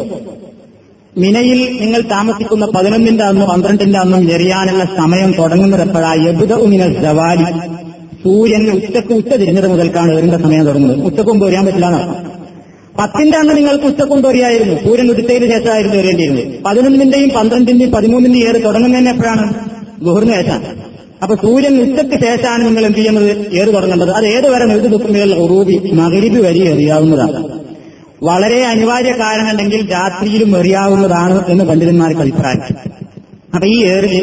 [1.18, 7.44] മിനയിൽ നിങ്ങൾ താമസിക്കുന്ന പതിനൊന്നിന്റെ അന്നും പന്ത്രണ്ടിന്റെ അന്നും എറിയാനുള്ള സമയം തുടങ്ങുന്നത് എപ്പോഴാണ് യബുദുമിന ജവാലി.
[8.24, 11.04] സൂര്യൻ ഉച്ചയ്ക്ക് ഉച്ച തിരിഞ്ഞത് മുതൽക്കാണ് എറിന്റെ സമയം തുടങ്ങുന്നത്.
[11.04, 12.14] ഉച്ചക്കും എറിയാൻ പറ്റില്ല എന്നാണ്
[12.98, 19.54] പത്തിന്റെ അന്ന് നിങ്ങൾക്ക് ഉച്ചക്കും എറിയായിരുന്നു സൂര്യൻ ഉദിച്ചതിന് ശേഷമായിരുന്നു എറിയേണ്ടിയിരുന്നത് പതിനൊന്നിന്റെയും പന്ത്രണ്ടിന്റെയും പതിമൂന്നിന്റെയും ഏറ് തുടങ്ങുന്നതിന് എപ്പോഴാണ്?
[20.04, 20.62] ഗുഹറിന് ശേഷം
[21.22, 23.54] അപ്പൊ സൂര്യൻ ഉച്ചയ്ക്ക് ശേഷമാണ് നിങ്ങൾ എന്ത് ചെയ്യുന്നത്?
[23.54, 24.10] ഏറ് തുടങ്ങേണ്ടത്.
[24.10, 27.65] അത് ഏതുവരെ വരെ ദുഃഖമേൽ ഉറൂബി മകരിബ് വരി എറിയാവുന്നതാണ്.
[28.22, 32.62] വളരെ അനിവാര്യ കാരണമുണ്ടെങ്കിൽ രാത്രിയിലും എറിയാവുന്നതാണ് എന്ന് പണ്ഡിതന്മാർക്ക് അഭിപ്രായം
[33.54, 34.14] അപ്പൊ ഈ ഏറിൽ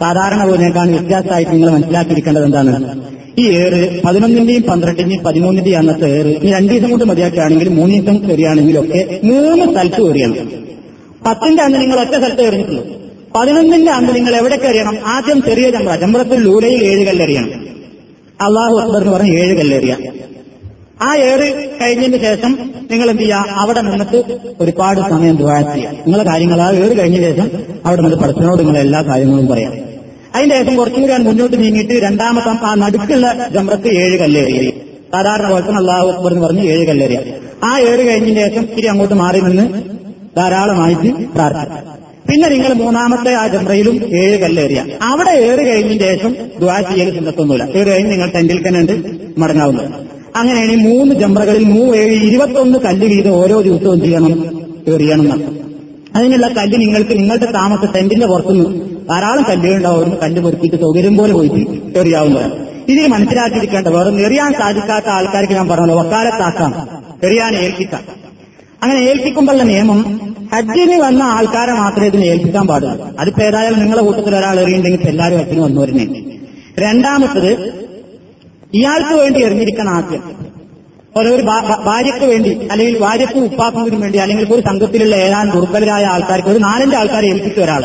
[0.00, 2.72] സാധാരണ പോലിനേക്കാൾ വ്യത്യാസമായിട്ട് നിങ്ങൾ മനസ്സിലാക്കിയിരിക്കേണ്ടത് എന്താണ്?
[3.38, 8.84] ഈ ഏറ് പതിനൊന്നിന്റെയും പന്ത്രണ്ടിന്റെയും പതിമൂന്നിന്റെയും അന്നത്തെ ഏറ് ഈ രണ്ടു ദിവസം കൊണ്ട് മതിയാക്കുകയാണെങ്കിലും മൂന്ന് ദിവസം എറിയാണെങ്കിലും
[8.84, 10.36] ഒക്കെ മൂന്ന് സ്ഥലത്ത് എറിയണം
[11.26, 12.84] പത്തിന്റെ അന്ന് നിങ്ങൾ ഒറ്റ സ്ഥലത്ത് എറിഞ്ഞിട്ടുള്ളൂ
[13.36, 17.50] പതിനൊന്നിന്റെ അന്ന് നിങ്ങൾ എവിടെ കയറിയണം ആദ്യം ചെറിയ ചമ്പ്ര ചമ്പ്രത്തിൽ ലൂലയിൽ ഏഴ് കല്ലെറിയണം.
[18.40, 20.00] അള്ളാഹു അക്ബർ എന്ന് പറഞ്ഞ ഏഴ് കല്ലെറിയാം.
[21.02, 22.58] ആ ഏറ് കഴിഞ്ഞതിന് ശേഷം
[22.90, 24.18] നിങ്ങൾ എന്ത് ചെയ്യുക അവിടെ നിന്നിട്ട്
[24.60, 27.50] ഒരുപാട് സമയം ദുവാഴ്ച നിങ്ങളെ കാര്യങ്ങൾ ആ ഏറ് കഴിഞ്ഞ ശേഷം
[27.86, 29.72] അവിടെ നിന്ന് പഠിച്ചതിനോട് നിങ്ങൾ എല്ലാ കാര്യങ്ങളും പറയാം.
[30.34, 34.70] അതിന്റെ ശേഷം കുറച്ചും കൂടി മുന്നോട്ട് നീങ്ങിയിട്ട് രണ്ടാമത്തെ ആ നടുക്കുള്ള ജമ്രത്ത് ഏഴ് കല്ലേറിയ
[35.14, 37.18] സാധാരണ പോലെ അള്ളാഹു അക്ബർ എന്ന് പറഞ്ഞ് ഏഴ് കല്ലേറിയ.
[37.64, 39.82] ആ ഏഴ് കഴിഞ്ഞതിന് ശേഷം ഇത്തിരി അങ്ങോട്ട് മാറി നിന്ന്
[40.36, 41.86] ധാരാളമായിട്ട് പ്രാർത്ഥിക്കും.
[42.28, 44.84] പിന്നെ നിങ്ങൾ മൂന്നാമത്തെ ആ ജംറയിലും ഏഴ് കല്ലേറിയ.
[45.00, 48.94] അവിടെ ഏറ് കഴിഞ്ഞതിന് ശേഷം ദ്വാ ചെയ്യൽ ചിന്തത്തൊന്നുമില്ല ഏറ് കഴിഞ്ഞ് നിങ്ങൾ ടെന്റിൽ തന്നെ ഉണ്ട്
[49.38, 54.32] മടങ്ങാവുന്നത് അങ്ങനെയാണ് ഈ മൂന്ന് ജംറകളിൽ ഏഴ് ഇരുപത്തൊന്ന് കല്ല് വീതം ഓരോ ദിവസവും ചെയ്യണം
[54.94, 55.56] എറിയണം എന്നർത്ഥം
[56.14, 62.54] അതിനുള്ള കല്ല് നിങ്ങൾക്ക് നിങ്ങളുടെ താമസ ടെന്റിന്റെ പുറത്തുനിന്ന് ധാരാളം കല്ലുകളുണ്ടാവും കല്ല് പൊരുത്തിയിട്ട് സൗകര്യം പോലെ പോയിട്ട് എറിയാവുന്നതാണ്
[62.88, 66.88] ഇതിൽ മനസ്സിലാക്കിയിരിക്കേണ്ട വേറെ എറിയാൻ സാധിക്കാത്ത ആൾക്കാർക്ക് ഞാൻ പറഞ്ഞല്ലോ വക്കാലത്താക്കാം
[67.26, 68.00] എറിയാൻ ഏൽപ്പിക്കാം.
[68.82, 70.20] അങ്ങനെ ഏൽപ്പിക്കുമ്പോഴുള്ള നിയമം
[70.54, 73.16] ഹജ്ജിന് വന്ന ആൾക്കാരെ മാത്രമേ ഇതിനെ ഏൽപ്പിക്കാൻ പാടുള്ളൂ.
[73.18, 76.06] അതിപ്പോ ഏതായാലും നിങ്ങളുടെ കൂട്ടത്തിൽ ഒരാൾ എറിയുണ്ടെങ്കിൽ എല്ലാവരും ഹജ്ജിന് വന്നു വരുന്നേ
[76.78, 77.50] രണ്ടാമത്തത്
[78.74, 80.50] ഇയാൾക്ക് വേണ്ടി എറിഞ്ഞിരിക്കണം ആദ്യം.
[81.46, 86.96] ഭാ- ഭാര്യയ്ക്ക് വേണ്ടി അല്ലെങ്കിൽ ഭാര്യയ്ക്കും ഉപ്പാക്കുന്നതിനും വേണ്ടി അല്ലെങ്കിൽ ഒരു സംഘത്തിലുള്ള ഏതാനും ദുർബലരായ ആൾക്കാർക്ക് ഒരു നാലഞ്ച്
[86.96, 87.84] ആൾക്കാരെ ഏൽപ്പിച്ച ഒരാൾ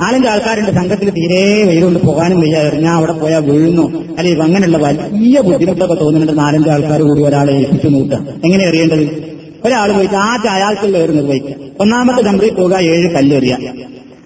[0.00, 2.56] നാലഞ്ച് ആൾക്കാരുണ്ട് സംഘത്തിൽ തീരെ വെയിലുകൊണ്ട് പോകാനും വയ്യ.
[2.56, 4.14] എറിഞ്ഞാൽ അവിടെ പോയാൽ വീഴുന്നു.
[4.18, 9.34] അല്ലെങ്കിൽ അങ്ങനെയുള്ള വലിയ ബുദ്ധിമുട്ടൊക്കെ തോന്നുന്നുണ്ട് നാലഞ്ച് ആൾക്കാർ കൂടി ഒരാളെ ഏൽപ്പിച്ചു നോക്കുക എങ്ങനെ എറിയേണ്ടത്?
[9.64, 11.54] ഒരാൾ പോയിട്ട് ആദ്യം അയാൾക്കുള്ള ഒരു നിർവഹിക്കുക.
[11.80, 13.56] ഒന്നാമത്തെ നമ്പറിൽ പോകുക ഏഴ് കല്ലെറിയ.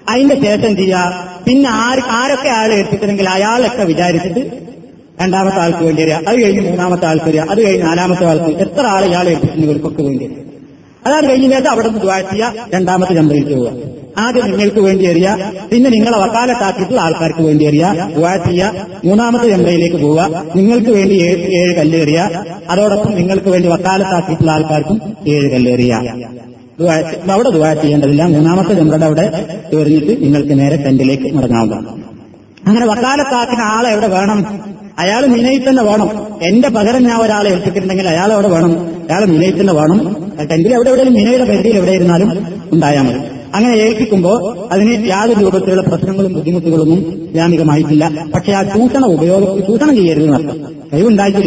[0.09, 1.29] അതിന്റെ ശേഷം ചെയ്യുക?
[1.47, 4.72] പിന്നെ ആര് ആരൊക്കെ അയാളെ ഏൽപ്പിച്ചിട്ടുണ്ടെങ്കിൽ അയാളൊക്കെ വിചാരിച്ചിട്ട്
[5.23, 9.05] രണ്ടാമത്തെ ആൾക്ക് വേണ്ടി വരിക അത് കഴിഞ്ഞ് മൂന്നാമത്തെ ആൾക്ക് വരിക അത് കഴിഞ്ഞ് നാലാമത്തെ ആൾക്ക് എത്ര ആൾ
[9.09, 10.39] ഇയാളെ ഏൽപ്പിച്ചിട്ടുണ്ട് ഇവർക്കൊക്കെ വേണ്ടി വരിക
[11.07, 12.17] അതാണ് കഴിഞ്ഞ നേരത്തെ അവിടെ നിന്ന് ദ്വാ
[12.75, 13.71] രണ്ടാമത്തെ നമ്പറിൽ പോവുക.
[14.23, 15.29] ആദ്യം നിങ്ങൾക്ക് വേണ്ടി എറിയ
[15.71, 17.85] പിന്നെ നിങ്ങളെ വക്കാലത്താക്കിയിട്ടുള്ള ആൾക്കാർക്ക് വേണ്ടി എറിയ
[18.17, 18.67] ദ്വാ ചെയ്യുക
[19.05, 20.23] മൂന്നാമത്തെ ജമ്പയിലേക്ക് പോവുക
[20.57, 21.17] നിങ്ങൾക്ക് വേണ്ടി
[21.61, 22.21] ഏഴ് കല്ലേറിയ
[22.71, 24.99] അതോടൊപ്പം നിങ്ങൾക്ക് വേണ്ടി വക്കാലത്താക്കിയിട്ടുള്ള ആൾക്കാർക്കും
[25.35, 25.95] ഏഴ് കല്ലേറിയ
[27.33, 29.27] അവിടെ ദുവാ ചെയ്യേണ്ടതില്ല മൂന്നാമത്തെ ജമ്പയുടെ അവിടെ
[29.81, 31.91] എറിഞ്ഞിട്ട് നിങ്ങൾക്ക് നേരെ ടെന്റിലേക്ക് മടങ്ങാവുന്നതാണ്
[32.67, 34.41] അങ്ങനെ വക്കാലത്താക്കിന് ആളെ എവിടെ വേണം?
[34.99, 36.09] അയാൾ മിനയിൽ തന്നെ വേണം.
[36.43, 38.73] എന്റെ പകരം ഞാൻ ഒരാളെ ഏൽപ്പിച്ചിട്ടുണ്ടെങ്കിൽ അയാൾ അവിടെ വേണം.
[39.11, 39.99] അയാൾ മിനയിൽ തന്നെ വേണം
[40.51, 43.21] ടെന്റിൽ എവിടെ എവിടെയും മിനയുടെ പരിധിയിൽ എവിടെ ഇരുന്നാലും ഉണ്ടായാൽ മതി.
[43.55, 50.73] അങ്ങനെ ഏൽപ്പിക്കുമ്പോൾ അതിന് യാതൊരു രൂപത്തിലുള്ള പ്രശ്നങ്ങളും ബുദ്ധിമുട്ടുകളൊന്നും ഇസ്ലാമികമായിട്ടില്ല പക്ഷെ ആ ചൂഷണ ഉപയോഗം ചൂഷണം ചെയ്യരുത് നടത്തും
[50.93, 51.39] കഴിവുണ്ടായിട്ട്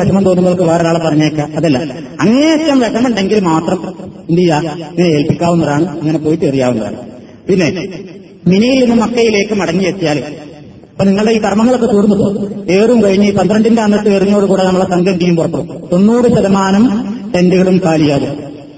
[0.00, 1.56] വിഷമം തോന്നുന്നവർക്ക് വേറൊരാളെ പറഞ്ഞേക്കാം.
[1.56, 1.78] അതല്ല
[2.20, 3.80] അങ്ങേയറ്റം വിഷമുണ്ടെങ്കിൽ മാത്രം
[4.30, 4.76] എന്ത് ചെയ്യുക?
[4.92, 5.88] ഇങ്ങനെ ഏൽപ്പിക്കാവുന്നതാണ്.
[6.00, 6.96] അങ്ങനെ പോയിട്ട് എറിയാവുന്നതാണ്.
[7.48, 7.68] പിന്നെ
[8.48, 10.22] മിനിയിൽ നിന്ന് മക്കയിലേക്ക് മടങ്ങിയെത്തിയാൽ
[11.00, 12.16] അപ്പൊ നിങ്ങളുടെ ഈ കർമ്മങ്ങളൊക്കെ തീർന്നു.
[12.78, 14.10] ഏറും കഴിഞ്ഞ് ഈ പന്ത്രണ്ടിന്റെ അന്നത്തെ
[14.50, 15.60] കൂടെ നമ്മളെ സംഘം ടീം പുറത്തു
[15.92, 16.84] തൊണ്ണൂറ് ശതമാനം
[17.34, 18.32] ടെന്റുകളും കാലിയാകും.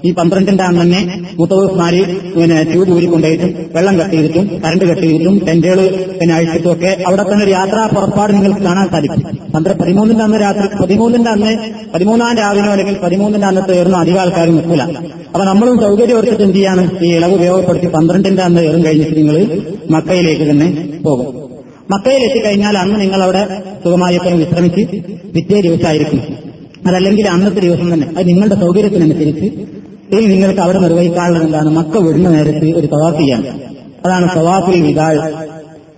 [0.07, 1.01] ഈ പന്ത്രണ്ടിന്റെ അന്ന് തന്നെ
[1.39, 1.99] മുത്തവസ്മാര്
[2.35, 5.79] പിന്നെ ട്യൂബ് ഊരിക്കൊണ്ടുപോയിട്ടും വെള്ളം കട്ട് ചെയ്തിട്ടും കറണ്ട് കട്ട് ചെയ്തിട്ടും ടെന്റുകൾ
[6.19, 9.21] പിന്നെ അഴിച്ചിട്ടും ഒക്കെ അവിടെ തന്നെ ഒരു യാത്രാ പുറപ്പാട് നിങ്ങൾക്ക് കാണാൻ സാധിക്കും.
[9.53, 11.53] പന്ത്രണ്ട് പതിമൂന്നിന്റെ അന്ന് രാത്രി പതിമൂന്നിന്റെ അന്ന്
[11.93, 14.83] പതിമൂന്നാം രാവിലെ അല്ലെങ്കിൽ പതിമൂന്നിന്റെ അന്നത്തെ ഏറുന്ന അധിക ആൾക്കാരും നിൽക്കില്ല
[15.33, 16.85] അപ്പൊ നമ്മളും സൗകര്യം ഓർത്തിട്ട് എന്ത് ചെയ്യാണ്?
[17.05, 19.37] ഈ ഇളവ് ഉപയോഗപ്പെടുത്തി പന്ത്രണ്ടിന്റെ അന്ന് ഏറും കഴിഞ്ഞിട്ട് നിങ്ങൾ
[19.97, 20.69] മക്കയിലേക്ക് തന്നെ
[21.07, 21.27] പോകും.
[21.89, 24.81] മക്കയിൽ എത്തിക്കഴിഞ്ഞാൽ അന്ന് നിങ്ങൾ അവിടെ സുഖമായപ്പോഴും വിശ്രമിച്ച്
[25.33, 26.19] പിറ്റേ ദിവസമായിരിക്കും.
[26.87, 28.07] അതല്ലെങ്കിൽ അന്നത്തെ ദിവസം തന്നെ.
[28.17, 29.45] അത് നിങ്ങളുടെ സൗകര്യത്തിനനുസരിച്ച്
[30.15, 31.69] ഇനി നിങ്ങൾക്ക് അവിടെ നിർവഹിക്കാനുള്ളത് എന്താണ്?
[31.69, 33.61] മക്ക വിടുന്ന നേരത്ത് ഒരു തവാഫ് ചെയ്യാണ്.
[34.05, 35.33] അതാണ് തവാഫുൽ വിതാൾ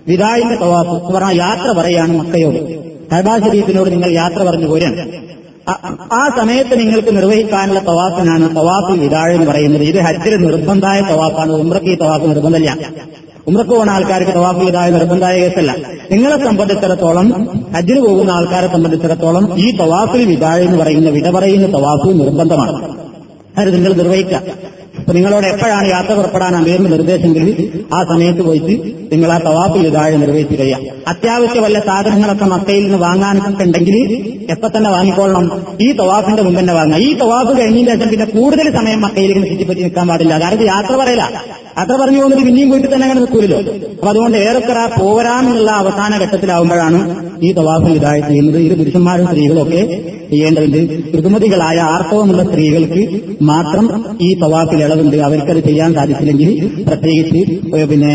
[0.07, 2.85] വിതാഴിന്റെ തവാഫ് പറഞ്ഞാൽ യാത്ര പറയാണ് മക്കയോട്.
[3.11, 5.25] കൈബാ ശരീരത്തിനോട് നിങ്ങൾ യാത്ര പറഞ്ഞു പോരാണ്
[6.11, 9.83] ആ- സമയത്ത് നിങ്ങൾക്ക് നിർവഹിക്കാനുള്ള തവാഫിനാണ് തവാഫിൽ വിതാഴ് എന്ന് പറയുന്നത്.
[9.83, 11.51] ഇത് ഹജ്ജിൽ നിർബന്ധമായ തവാഫാണ്.
[11.51, 12.77] ഉമ്രക്ക് തവാഫ് നിർബന്ധമില്ല.
[13.47, 15.75] ഉമ്രക്ക് പോകുന്ന ആൾക്കാർക്ക് തവാഫ് വിദായ നിർബന്ധമായ കേസല്ല.
[16.11, 22.97] നിങ്ങളെ സംബന്ധിച്ചിടത്തോളം ഹജ്ജിന് പോകുന്ന ആൾക്കാരെ സംബന്ധിച്ചിടത്തോളം ഈ തവാഫിൽ വിദായ എന്ന് പറയുന്ന വിട പറയുന്ന തവാഫ് നിർബന്ധമാണ്.
[23.57, 24.41] അത് നിങ്ങൾ നിർവഹിക്കുക.
[24.99, 30.55] അപ്പൊ നിങ്ങളോട് എപ്പോഴാണ് യാത്ര പുറപ്പെടാൻ അമീറിന് നിർദ്ദേശമെങ്കിൽ ആ സമയത്ത് പോയിട്ട് നിങ്ങൾ ആ തവാഫ് താഴെ നിർവഹിച്ചു
[30.61, 33.97] കഴിയാം അത്യാവശ്യ വല്ല സാധനങ്ങളൊക്കെ മക്കയിൽ നിന്ന് വാങ്ങാനൊക്കെ ഉണ്ടെങ്കിൽ
[34.53, 35.45] എപ്പോ തന്നെ വാങ്ങിക്കൊള്ളണം
[35.85, 36.99] ഈ തവാഫിന്റെ മുമ്പ് തന്നെ വാങ്ങാം.
[37.07, 40.33] ഈ തവാഫ് കഴിഞ്ഞതിന് ശേഷം പിന്നെ കൂടുതൽ സമയം മക്കയിലേക്ക് ചുറ്റിപ്പറ്റി നിൽക്കാൻ പാടില്ല.
[40.43, 41.25] കാരണം യാത്ര പറയില്ല
[41.77, 43.57] യാത്ര പറഞ്ഞു പോകുന്നത് പിന്നെയും വീട്ടിൽ തന്നെ അങ്ങനെ നിൽക്കൂലോ
[43.95, 46.99] അപ്പൊ അതുകൊണ്ട് ഏറെക്കുറെ പോരാമെന്നുള്ള അവസാന ഘട്ടത്തിലാവുമ്പോഴാണ്
[47.47, 48.59] ഈ തവാഫ് ഇതായി ചെയ്യുന്നത്.
[48.67, 49.81] ഇത് പുരുഷന്മാരും സ്ത്രീകളും ഒക്കെ
[50.29, 50.79] ചെയ്യേണ്ടതുണ്ട്.
[51.17, 53.01] ഋതുമതികളായ ആർത്തവമുള്ള സ്ത്രീകൾക്ക്
[53.49, 53.85] മാത്രം
[54.27, 55.17] ഈ തവാഫിൽ ഇളവുണ്ട്.
[55.27, 56.49] അവർക്കത് ചെയ്യാൻ സാധിച്ചില്ലെങ്കിൽ
[56.89, 57.41] പ്രത്യേകിച്ച്
[57.91, 58.13] പിന്നെ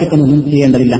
[0.00, 0.96] പിന്നെ പ്രായശിത്വമൊന്നും ചെയ്യേണ്ടതില്ല.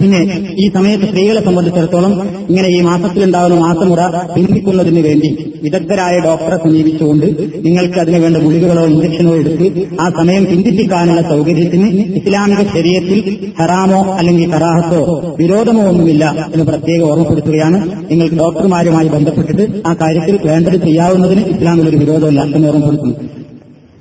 [0.00, 0.18] പിന്നെ
[0.62, 2.10] ഈ സമയത്ത് സ്ത്രീകളെ സംബന്ധിച്ചിടത്തോളം
[2.50, 4.00] ഇങ്ങനെ ഈ മാസത്തിലുണ്ടാകുന്ന മാസമുറ
[4.34, 5.28] പിന്തിക്കുന്നതിന് വേണ്ടി
[5.62, 7.26] വിദഗ്ധരായ ഡോക്ടറെ സമീപിച്ചുകൊണ്ട്
[7.66, 9.66] നിങ്ങൾക്ക് അതിനു വേണ്ട ഗുളികകളോ ഇഞ്ചക്ഷനോ എടുത്ത്
[10.00, 11.88] ആ സമയം പിന്തിപ്പിക്കാനുള്ള സൗകര്യത്തിന്
[12.20, 13.20] ഇസ്ലാമിക ശരീരത്തിൽ
[13.60, 15.00] ഹറാമോ അല്ലെങ്കിൽ കറാഹത്തോ
[15.40, 17.80] വിരോധമോ ഒന്നുമില്ല എന്ന് പ്രത്യേകം ഓർമ്മപ്പെടുത്തുകയാണ്
[18.10, 23.16] നിങ്ങൾ ഡോക്ടർമാരുമായി ബന്ധപ്പെട്ടിട്ട് ആ കാര്യത്തിൽ വേണ്ടത് ചെയ്യാവുന്നതിന് ഇസ്ലാമിൽ ഒരു വിരോധമില്ല എന്ന് ഓർമ്മപ്പെടുത്തുന്നു.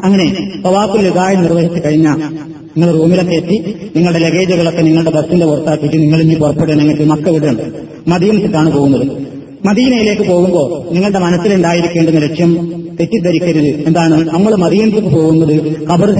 [0.03, 0.27] അങ്ങനെ
[0.65, 1.07] തവാഫുൽ
[1.41, 2.19] നിർവഹിച്ചു കഴിഞ്ഞാൽ
[2.77, 7.57] നിങ്ങൾ റൂമിലൊക്കെ എത്തി നിങ്ങളുടെ ലഗേജുകളൊക്കെ നിങ്ങളുടെ ബസ്സിന്റെ പുറത്താക്കിയിട്ട് നിങ്ങൾ ഇനി പുറപ്പെടുക നിങ്ങൾക്ക് മക്ക വിടണം
[8.07, 9.07] മദീനത്തിട്ടാണ് പോകുന്നത്.
[9.65, 13.87] മദീനയിലേക്ക് പോകുമ്പോൾ നിങ്ങളുടെ മനസ്സിലുണ്ടായിരിക്കേണ്ടുന്ന ലക്ഷ്യം തെറ്റിദ്ധരിക്കരുത്.
[13.87, 14.29] എന്താണ്?
[14.29, 16.11] നമ്മൾ മദീനത്തേക്ക് പോകുന്നത് ഖബർ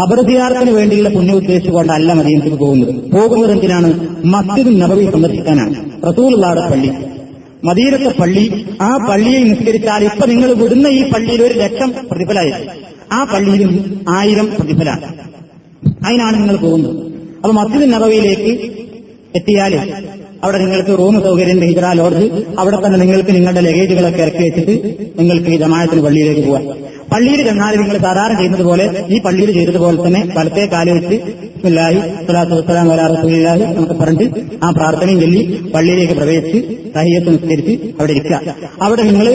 [0.00, 2.94] കബർദിയാർക്കിന് വേണ്ടിയുള്ള പുണ്യം ഉദ്ദേശിച്ചുകൊണ്ടല്ല മദീനത്തിൽ പോകുന്നത്.
[2.94, 4.08] പോകുന്നത് എന്തിനാണ്?
[4.24, 5.74] മസ്ജിദ് നബവി സന്ദർശിക്കാനാണ്.
[6.06, 6.90] റസൂലുള്ളാടെ പള്ളി.
[7.62, 8.44] മദീനത്തെ പള്ളി
[8.80, 12.52] ആ പള്ളിയിൽ നിസ്കരിച്ചാൽ ഇപ്പൊ നിങ്ങൾ വിടുന്ന ഈ പള്ളിയിൽ ഒരു ലക്ഷം പ്രതിഫലമായി
[13.12, 13.72] ആ പള്ളിയിലും
[14.08, 14.90] ആയിരം പ്രതിഫല.
[16.06, 16.96] അതിനാണ് നിങ്ങൾ പോകുന്നത്.
[17.42, 18.52] അപ്പൊ മസ്ജിദ് നബവിയിലേക്ക്
[19.34, 19.72] എത്തിയാൽ
[20.44, 22.26] അവിടെ നിങ്ങൾക്ക് റൂം സൗകര്യം ഹിജറ ലോഡ്ജ്
[22.58, 24.74] അവിടെ തന്നെ നിങ്ങൾക്ക് നിങ്ങളുടെ ലഗേജുകളൊക്കെ ഇറക്കി വെച്ചിട്ട്
[25.18, 26.64] നിങ്ങൾക്ക് ഈ ജമായത്തിന് പള്ളിയിലേക്ക് പോകാം
[27.12, 31.16] പള്ളിയിൽ ചെന്നാൽ നിങ്ങൾ സാധാരണ ചെയ്യുന്നത് പോലെ ഈ പള്ളിയിൽ ചെയ്തതുപോലെ തന്നെ വലത്തെ കാൽ വെച്ച്
[31.66, 35.40] ബിസ്മില്ലാഹി സ്വലാത്തു വസ്സലാം വലാ റസൂലില്ലാഹി നമുക്ക് പറഞ്ഞിട്ട് ആ പ്രാർത്ഥനയും ചൊല്ലി
[35.74, 36.60] പള്ളിയിലേക്ക് പ്രവേശിച്ച്
[36.96, 38.36] സഹിയത്ത് നിസ്കരിച്ച് അവിടെ ഇരിക്കുക.
[38.86, 39.26] അവിടെ നിങ്ങൾ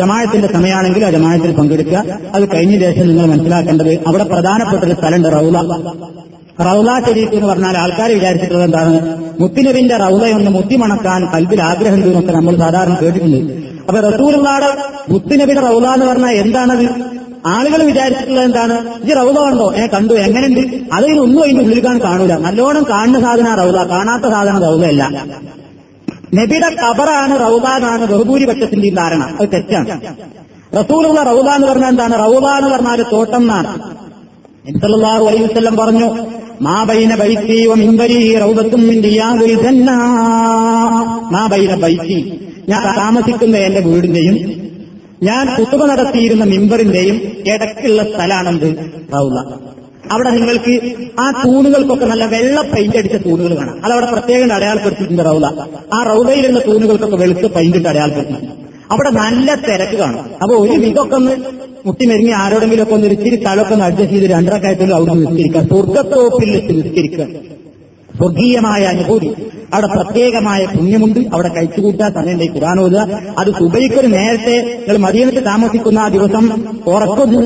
[0.00, 1.98] ജമായത്തിന്റെ സമയമാണെങ്കിൽ ആ ജമായത്തിൽ പങ്കെടുക്കുക.
[2.36, 5.56] അത് കഴിഞ്ഞ ശേഷം നിങ്ങൾ മനസ്സിലാക്കേണ്ടത് അവിടെ പ്രധാനപ്പെട്ട ഒരു സ്ഥലമുണ്ട് റൗല
[6.66, 8.94] റൗല ശരീഫ് എന്ന് പറഞ്ഞാൽ ആൾക്കാർ വിചാരിച്ചിട്ടുള്ളത് എന്താണ്?
[9.40, 13.40] മുത്തിനബിന്റെ റൗലയൊന്ന് മുത്തി മണക്കാൻ കൽബിൽ ആഗ്രഹം എന്നൊക്കെ നമ്മൾ സാധാരണ കേട്ടിട്ടുണ്ട്.
[13.88, 14.70] അപ്പൊ റസൂലുള്ളാടെ
[15.12, 16.86] മുത്തിനബിയുടെ റൗല എന്ന് പറഞ്ഞാൽ എന്താണത്?
[17.46, 19.02] ആളുകൾ വിചാരിച്ചിട്ടുള്ളത് എന്താണ്?
[19.04, 20.14] ഈ റൗദ ഉണ്ടോ ഏ കണ്ടു.
[20.14, 20.60] എങ്ങനെയുണ്ട്?
[20.92, 22.36] അതിനൊന്നും അതിന്റെ ഉള്ളിൽ കാണാൻ കാണൂല.
[22.36, 25.24] നല്ലോണം കാണുന്ന സാധന റൗദ കാണാത്ത സാധനം റൗദയല്ല.
[26.34, 29.36] നബിയുടെ കബറാണ് റൗദ എന്നാണ് ബഹുഭൂരിപക്ഷത്തിന്റെയും ധാരണ.
[29.40, 30.00] അത് തെറ്റാണ്.
[30.78, 32.18] റസൂലുള്ള റൗദ എന്ന് പറഞ്ഞാൽ എന്താണ്?
[32.18, 33.96] റൗദ എന്ന് പറഞ്ഞാൽ തോട്ടം എന്നാണ്.
[35.04, 36.26] അലൈഹി വസല്ലം പറഞ്ഞു
[36.62, 39.90] മാ ബൈന ബൈത്തി മിമ്പരി റൗദത്തും മിൻ റിയാദിൽ ജന്ന
[41.30, 42.40] മാ ബൈന ബൈത്തി.
[42.68, 44.65] ഞാൻ താമസിക്കുന്ന എന്റെ വീടിന്റെയും
[45.22, 47.16] ഞാൻ കുത്തുക നടത്തിയിരുന്ന മിമ്പറിന്റെയും
[47.52, 48.68] ഇടയ്ക്കുള്ള സ്ഥലമാണെന്ത്
[49.14, 49.38] റൗല
[50.14, 50.72] അവിടെ നിങ്ങൾക്ക്
[51.22, 53.78] ആ തൂണുകൾക്കൊക്കെ നല്ല വെള്ള പെയിന്റ് അടിച്ച തൂണുകൾ കാണാം.
[53.84, 55.46] അതവിടെ പ്രത്യേകം അടയാളപ്പെടുത്തിയിട്ടുണ്ട് റൗല
[55.96, 58.36] ആ റൗലയിലുള്ള തൂണുകൾക്കൊക്കെ വെളുത്ത് പെയിന്റ് ഇട്ട് അടയാളപ്പെടുത്തി
[58.90, 60.24] അവിടെ നല്ല തിരക്ക് കാണും.
[60.42, 61.32] അപ്പൊ ഒരു വിധമൊക്കെ ഒന്ന്
[61.86, 67.26] മുട്ടിമെരുങ്ങി ആരോടെങ്കിലും ഒക്കെ ഒന്ന് ഇച്ചിരി തലൊക്കെ ഒന്ന് അഡ്ജസ്റ്റ് ചെയ്ത് രണ്ടരക്കായത്തിലും അവിടെ നിസ്കരിക്കുക സ്വർഗത്തോപ്പിൽ വെച്ച് നിസ്കരിക്കുക
[68.18, 69.30] സ്വർഗീയമായ അനുഭൂതി.
[69.74, 71.20] അവിടെ പ്രത്യേകമായ പുണ്യമുണ്ട്.
[71.34, 73.00] അവിടെ കഴിച്ചുകൂട്ടാൻ സമയമുണ്ട് ഖുറാൻ ഓതുക.
[73.38, 76.44] അത് സുബൈക്കൊരു നേരത്തെ നിങ്ങൾ മദീനത്ത് താമസിക്കുന്ന ആ ദിവസം
[76.86, 77.40] ഉറക്കൊന്ന്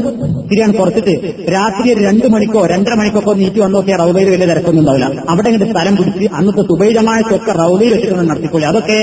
[0.50, 1.14] തിരിയാൻ കുറച്ചിട്ട്
[1.52, 5.70] രാത്രി ഒരു രണ്ട് മണിക്കോ രണ്ടര മണിക്കോ ഒക്കെ നീറ്റ് വന്നോക്കെ റൗബയിൽ വലിയ തിരക്കൊന്നും ഉണ്ടാവില്ല അവിടെ ഇങ്ങനെ
[5.70, 8.98] സ്ഥലം പിടിച്ച് അന്നത്തെ സുബൈജമായൊക്കെ റൗബയിൽ വെച്ചിട്ട് നടത്തിക്കൊള്ളി അതൊക്കെ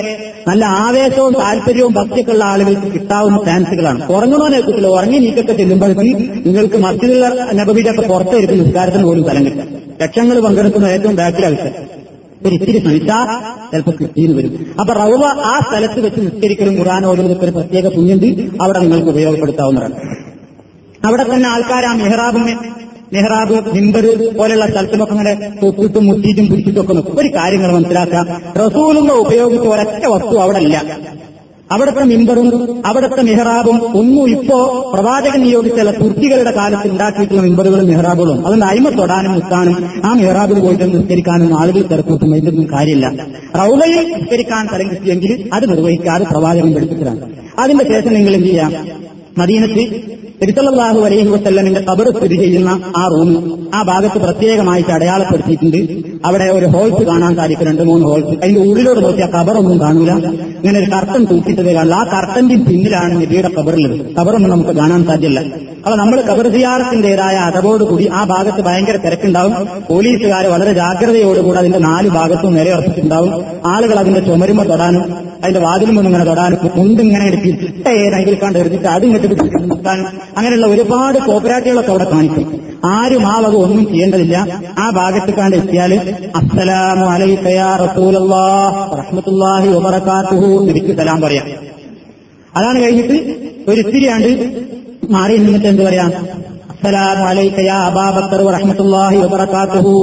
[0.48, 6.06] നല്ല ആവേശവും താല്പര്യവും ഭക്തിയൊക്കെ ഉള്ള ആളുകൾക്ക് കിട്ടാവുന്ന ചാൻസുകളാണ് ഉറങ്ങണോനെ കിട്ടില്ല ഉറങ്ങി നീക്കൊക്കെ ചെല്ലുമ്പോഴേക്ക്
[6.48, 9.68] നിങ്ങൾക്ക് മസ്ജിദുള്ള നബബിയുടെ ഒക്കെ പുറത്തായിരിക്കും നിസ്കാരത്തിന് പോലും സ്ഥലം കിട്ടും
[10.02, 11.97] ലക്ഷങ്ങൾ പങ്കെടുക്കുന്ന ഏറ്റവും ബാക്കിലാവശ്യം
[12.46, 12.56] ഒരു
[12.88, 13.18] നിൽക്കാ
[13.72, 14.52] ചിലപ്പോൾ കിട്ടിയെന്ന് വരും.
[14.82, 18.28] അപ്പൊ റൗവ ആ സ്ഥലത്ത് വെച്ച് നിസ്കരിക്കലും ഖുറാൻ ഓരോരുത്തർ ഒരു പ്രത്യേക പുണ്യണ്ട്
[18.64, 19.96] അവിടെ നിങ്ങൾക്ക് ഉപയോഗപ്പെടുത്താവുന്നതാണ്.
[21.08, 21.94] അവിടെ തന്നെ ആൾക്കാർ ആ
[23.16, 28.26] മെഹ്റാബ് മിമ്പര് പോലെയുള്ള സ്ഥലത്തുമൊക്കെ അങ്ങനെ തൊട്ടിട്ടും മുട്ടിയിട്ടും പിടിച്ചിട്ടും ഒക്കെ നിൽക്കും ഒരു കാര്യങ്ങൾ മനസ്സിലാക്കാം
[28.62, 30.78] റസൂലുള്ള ഉപയോഗിച്ച ഒരൊറ്റ വസ്തു അവിടെ ഇല്ല.
[31.72, 32.48] അവിടുത്തെ മിമ്പറും
[32.86, 33.98] അവിടുത്തെ മെഹ്റാബും.
[33.98, 38.40] ഒന്നും ഇപ്പോ പ്രവാചകൻ നിയോഗിച്ചുള്ള തുർക്കികളുടെ കാലത്ത് ഉണ്ടാക്കിയിട്ടുള്ള മിമ്പറുകളും മെഹ്റാബുകളും.
[38.42, 43.08] അതുകൊണ്ട് അയിമ തൊടാനും മുത്താനും ആ മെഹ്റാബിൽ പോയിട്ട് നിസ്കരിക്കാനും ആളുകൾ തിരക്കൂട്ടും ഇതിലൊന്നും കാര്യമില്ല.
[43.60, 47.22] റൗലയിൽ നിസ്കരിക്കാൻ തരം കിട്ടിയെങ്കിൽ അത് നിർവഹിക്കാതെ പ്രവാചകൻ പഠിപ്പിച്ചതാണ്
[47.60, 49.07] അതിന്റെ ശേഷം നിങ്ങൾ എന്ത് ചെയ്യാം?
[49.38, 49.84] മദീനത്ത്
[50.42, 55.78] തിരുത്തലാഹു അലൈഹി വസ്ല്ലമിന്റെ കബർ സ്ഥിതി ചെയ്യുന്ന ആ റൂം ആ ഭാഗത്ത് പ്രത്യേകമായിട്ട് അടയാളപ്പെടുത്തിയിട്ടുണ്ട്.
[56.26, 57.68] അവിടെ ഒരു ഹോൾസ് കാണാൻ സാധിക്കും.
[57.68, 62.56] രണ്ട് മൂന്ന് ഹോൾസ് അതിന്റെ ഉള്ളിലോട് ആ കബറൊന്നും കാണില്ല ഇങ്ങനെ ഒരു കർട്ടൻ തൂക്കിയിട്ടതേ കാണില്ല ആ കർട്ടന്റെ
[62.56, 65.40] പിന്നിലാണ് നബിയുടെ കബറുള്ളത് കബറൊന്നും നമുക്ക് കാണാൻ സാധ്യമല്ല.
[65.86, 69.68] അപ്പൊ നമ്മൾ കബർ സിയാറത്തിന്റേതായ അതവോടുകൂടി ആ ഭാഗത്ത് ഭയങ്കര തിരക്കുണ്ടാവും.
[69.90, 73.44] പോലീസുകാർ വളരെ ജാഗ്രതയോടുകൂടി അതിന്റെ നാല് ഭാഗത്തും നിലയുറപ്പിച്ചിട്ടുണ്ടാവും.
[73.66, 77.50] ആളുകൾ അതിന്റെ ചുമരുമ തൊടാനും അതിന്റെ വാതിലും ഇങ്ങനെ തൊടാനും മുണ്ടിങ്ങനെ എടുത്തി
[77.92, 79.28] ഏതായി കണ്ട് എടുത്തിട്ട് അത് ഇങ്ങോട്ട്
[79.72, 82.46] നിർത്താനും അങ്ങനെയുള്ള ഒരുപാട് കോപ്പറേറ്റീവുകളൊക്കെ അവിടെ കാണിക്കും.
[82.86, 84.38] ആരും ആ വക ഒന്നും ചെയ്യേണ്ടതില്ല.
[84.80, 85.94] ആ ഭാഗത്ത് കണ്ട് എത്തിയാൽ
[86.40, 91.48] അസ്സലാമു അലൈക്കയാ റസൂലല്ലാഹ് റഹ്മത്തുള്ളാഹി വബറകാതുഹു തിരിച്ച് സലാം പറയാം.
[92.58, 93.18] അതാണ് കഴിഞ്ഞിട്ട്
[93.70, 94.30] ഒരു ഇത്തിരിയാണ്ട്
[95.16, 96.12] മാറി നിന്നിട്ട് എന്ത് പറയാം?
[96.78, 97.24] അസ്സലാമു
[97.70, 99.94] യാ അബാബക്കർ റഹ്മത്തുള്ളാഹി വബറകാതുഹു.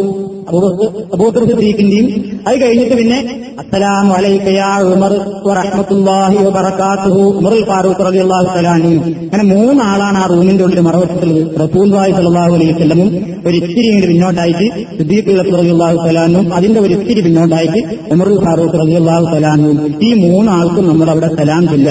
[1.14, 2.06] അബൂബക്കർ സിദ്ദീഖിന്റെയും
[2.46, 3.18] അത് കഴിഞ്ഞിട്ട് പിന്നെ
[3.62, 4.10] അസ്സലാമു
[4.56, 5.12] യാ ഉമർ
[5.48, 7.22] വറഹ്മത്തുള്ളാഹി വബറകാതുഹു.
[7.40, 8.92] ഉമറുൽ ഫാറൂഖ് റളിയല്ലാഹു തആല അൻഹു.
[9.30, 13.08] അങ്ങനെ മൂന്നാളാണ് ആ റൂമിന്റെ ഉള്ളിൽ മറവച്ചിട്ടുള്ളത് റസൂലുള്ളാഹി സല്ലല്ലാഹു അലൈഹി വസല്ലമും
[13.46, 14.66] ഒരു ഇത്തിരി ഇങ്ങോട്ട് പിന്നോട്ടായിട്ട്
[14.98, 17.80] സിദ്ദീഖ് റളിയല്ലാഹു തആല അൻഹും അതിന്റെ ഒരു ഇത്തിരി പിന്നോട്ടായിട്ട്
[18.16, 19.78] ഉമറുൽ ഫാറൂഖ് റളിയല്ലാഹു തആല അൻഹും.
[20.08, 21.88] ഈ മൂന്നാൾക്കും നമ്മൾ അവിടെ സലാം ചൊല്ല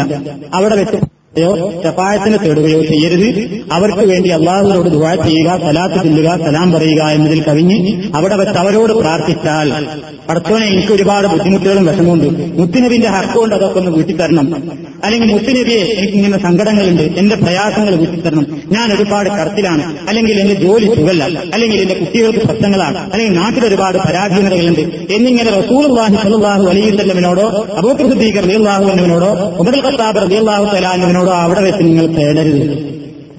[0.59, 0.99] അവിടെ വെച്ച്
[1.41, 1.51] യോ
[1.83, 3.29] ശഫായത്തിന് തേടുകയോ ചെയ്യരുത്.
[3.71, 7.77] അവർക്ക് വേണ്ടി അള്ളാഹുവിനോട് ദുവാ ചെയ്യുക സലാത്ത് ചെല്ലുക സലാം പറയുക എന്നതിൽ കവിഞ്ഞ്
[8.15, 9.69] അവിടെ വെച്ച് അവരോട് പ്രാർത്ഥിച്ചാൽ.
[10.29, 12.27] പടത്തോനെ എനിക്ക് ഒരുപാട് ബുദ്ധിമുട്ടുകളും വിഷമമുണ്ട്
[12.59, 14.47] മുത്തുനബിന്റെ ഹക്കുകൊണ്ട് അതൊക്കെ ഒന്ന് വീട്ടിത്തരണം.
[15.03, 17.01] അല്ലെങ്കിൽ മുത്തുനബിയെ എനിക്ക് ഇങ്ങനെ സങ്കടങ്ങളുണ്ട്.
[17.01, 21.23] എന്റെ പ്രയാസങ്ങൾ വീട്ടിൽ തരണം ഞാൻ ഒരുപാട് കടത്തിലാണ് അല്ലെങ്കിൽ എന്റെ ജോലി സുഖല്ല
[21.55, 24.83] അല്ലെങ്കിൽ എന്റെ കുട്ടികൾക്ക് പ്രശ്നങ്ങളാണ് അല്ലെങ്കിൽ നാട്ടിൽ ഒരുപാട് പരാധീനതകളുണ്ട്.
[25.15, 25.85] എന്നിങ്ങനെ റസൂൽ
[26.23, 27.45] സലാഹു അലൈവല്ലമിനോടോ
[27.79, 29.31] അബൂക്കർ സിദ്ദീഖ് റളിയല്ലാഹു അൻഹുവിനോടോ
[29.63, 32.65] ഉമർ ഖത്താബ് റളിയല്ലാഹു തലാനുവിനോടോ അവിടെ വെച്ച് നിങ്ങൾ തേടരുത്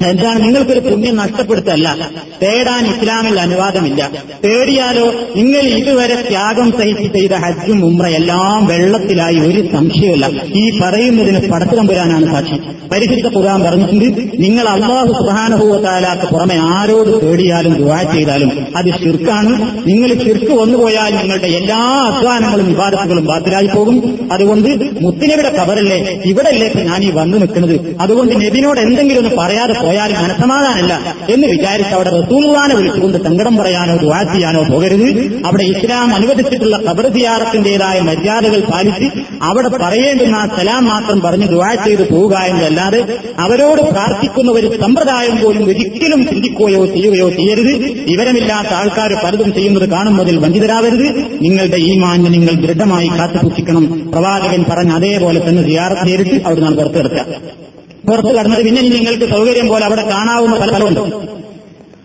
[0.03, 2.11] എന്താണ് നിങ്ങൾക്കൊരു പുണ്യം നഷ്ടപ്പെടുത്തല്ല?
[2.43, 4.11] തേടാൻ ഇസ്ലാമിൽ അനുവാദമില്ല.
[4.45, 11.41] തേടിയാലോ നിങ്ങൾ ഇതുവരെ ത്യാഗം സഹിച്ച് ചെയ്ത ഹജ്ജും ഉമ്ര എല്ലാം വെള്ളത്തിലായി ഒരു സംശയമല്ല ഈ പറയുന്നതിന്
[11.89, 12.61] പുരാനാണ് സാക്ഷി.
[12.93, 19.53] പരിശുദ്ധ ഖുർആൻ പറഞ്ഞിട്ടുണ്ട് നിങ്ങൾ അള്ളാഹു സുഹാനുഭവത്താലാക്ക് പുറമെ ആരോട് തേടിയാലും ദുവാ ചെയ്താലും അത് ശിർക്കാണ്.
[19.89, 24.29] നിങ്ങൾ ശിർക്ക് വന്നുപോയാൽ നിങ്ങളുടെ എല്ലാ അധ്വാനങ്ങളും വിവാദത്തുകളും ബാത്തിലായി പോകും.
[24.33, 24.69] അതുകൊണ്ട്
[25.01, 27.97] മുത്തിനവിടെ കവറല്ലേ ഇവിടെയല്ലേ ഞാൻ ഈ വന്നു നിൽക്കുന്നത്.
[28.01, 30.95] അതുകൊണ്ട് നബിനോട് എന്തെങ്കിലും ഒന്ന് പറയാതെ പോയാൽ മനസമാധാനമല്ല
[31.35, 35.11] എന്ന് വിചാരിച്ച് അവിടെ റസൂലുള്ളാനെ വിളിച്ചുകൊണ്ട് സങ്കടം പറയാനോ ദുവാ ചെയ്യാനോ പോകരുത്.
[35.47, 39.09] അവിടെ ഇസ്ലാം അനുവദിച്ചിട്ടുള്ള ഖബർ സിയാറത്തിന്റേതായ മര്യാദകൾ പാലിച്ച്
[39.43, 43.01] അവിടെ പറയേണ്ടുന്ന ആ സലാം മാത്രം പറഞ്ഞ് ദുവാ ചെയ്ത് പോവുക എന്നല്ലാതെ
[43.39, 47.75] അവരോട് പ്രാർത്ഥിക്കുന്ന ഒരു സമ്പ്രദായം പോലും ഒരിക്കലും ചിന്തിക്കുകയോ ചെയ്യുകയോ ചെയ്യരുത്.
[48.11, 51.09] വിവരമില്ലാത്ത ആൾക്കാർ പലതും ചെയ്യുന്നത് കാണുന്നതിൽ വഞ്ചിതരാവരുത്.
[51.41, 53.85] നിങ്ങളുടെ ഈ മാന്യ നിങ്ങൾ ദൃഢമായി കാത്തുസൂക്ഷിക്കണം.
[54.13, 57.74] പ്രവാചകൻ പറഞ്ഞ അതേപോലെ തന്നെ സിയാറത്ത് നേരിട്ട് അവിടെ നാം പുറത്തു കിടക്കുക
[58.09, 58.65] പുറത്തു കടന്നത്.
[58.65, 61.01] പിന്നെ നിങ്ങൾക്ക് സൗകര്യം പോലെ അവിടെ കാണാവുന്ന പല സ്ഥലമുണ്ട്.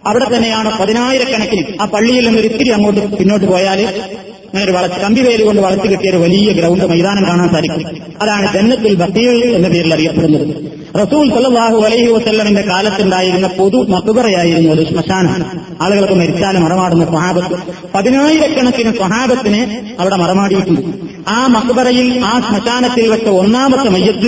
[0.08, 4.04] അവിടെ തന്നെയാണ് പതിനായിരക്കണക്കിന് ആ പള്ളിയിൽ നിന്ന് ഒരിത്തിരി അങ്ങോട്ട് പിന്നോട്ട് പോയാൽ
[4.54, 8.04] അങ്ങനെ ഒരു കമ്പി കമ്പിവേലി കൊണ്ട് വളർത്തി കിട്ടിയ ഒരു വലിയ ഗ്രൗണ്ട് മൈതാനം കാണാൻ സാധിക്കും.
[8.22, 10.72] അതാണ് ജന്നത്തിൽ ബക്കീൽ എന്ന പേരിൽ അറിയപ്പെടുന്നത്.
[10.96, 15.62] റസൂൽ സല്ലാഹു അലൈഹി വസ്ല്ലമിന്റെ കാലത്തുണ്ടായിരുന്ന പൊതു മക്കുപറയായിരുന്നു ഒരു ശ്മശാനം.
[15.82, 17.56] ആളുകൾക്ക് മരിച്ചാലും മറമാടുന്ന സ്വഹാബത്ത്.
[17.96, 21.09] പതിനായിരക്കണക്കിന് സ്വഹാബത്തിനെ അവിടെ മറമാടിയിട്ടുണ്ട്.
[21.28, 24.28] ആ മക്ബറയിൽ ആ ശ്മശാനത്തിൽ വെച്ച ഒന്നാമത്തെ മയ്യത്ത്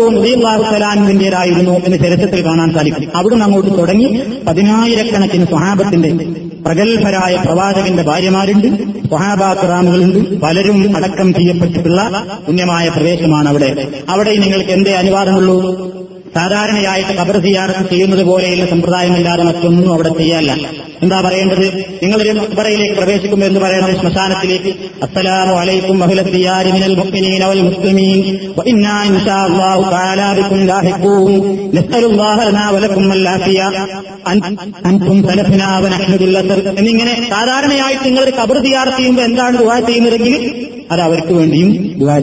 [0.00, 3.16] ഉദയല്ലാഹു സലാമിന്റേതായിരുന്നു എന്ന് ചരിത്രത്തിൽ കാണാൻ സാധിക്കും.
[3.16, 6.26] അവിടുന്ന് അങ്ങോട്ട് തുടങ്ങി പതിനായിരക്കണക്കിന് സ്വഹാബത്തിന്റെ
[6.62, 8.68] പ്രഗത്ഭരായ പ്രവാചകന്റെ ഭാര്യമാരുണ്ട്
[9.08, 13.88] സ്വഹാബാക്രാമുകളുണ്ട് പലരും അടക്കം ചെയ്യപ്പെട്ടിട്ടുള്ള പുണ്യമായ പ്രവേശമാണ് അവിടെ.
[14.08, 15.92] അവിടെ നിങ്ങൾക്ക് എന്തേ അനുവാദമുള്ളൂ?
[16.36, 20.52] സാധാരണയായിട്ട് കബർ സിയാറത്ത് ചെയ്യുന്നത് പോലെയുള്ള സമ്പ്രദായമല്ലാതെ മറ്റൊന്നും അവിടെ ചെയ്യാല്ല
[21.04, 21.64] എന്താ പറയേണ്ടത്?
[22.02, 24.70] നിങ്ങളൊരു മക്ബറയിലേക്ക് പ്രവേശിക്കുമ്പോൾ എന്ന് പറയണം ശ്മശാനത്തിലേക്ക്.
[25.04, 25.96] അസ്സലാമു അലൈക്കും
[26.74, 28.20] മിനൽ മുഅ്മിനീന വൽ മുസ്ലിമീൻ.
[28.58, 31.32] വഇന്നാ ഇൻഷാ അല്ലാഹു തആല ബികും ലാഹിഖൂൻ.
[31.78, 33.62] നസ്അലുല്ലാഹ ലനാ വലക്കും അൽആഫിയ
[34.90, 36.16] അൻതും സലഫനാ വ നഹ്നു
[36.80, 40.36] എന്നിങ്ങനെ സാധാരണയായിട്ട് നിങ്ങൾ ഒരു കബർ സിയാറത്ത് ചെയ്യുമ്പോൾ എന്താണ് ദുആ ചെയ്യുന്നതെങ്കിൽ
[40.92, 41.72] അത് അവർക്ക് വേണ്ടിയും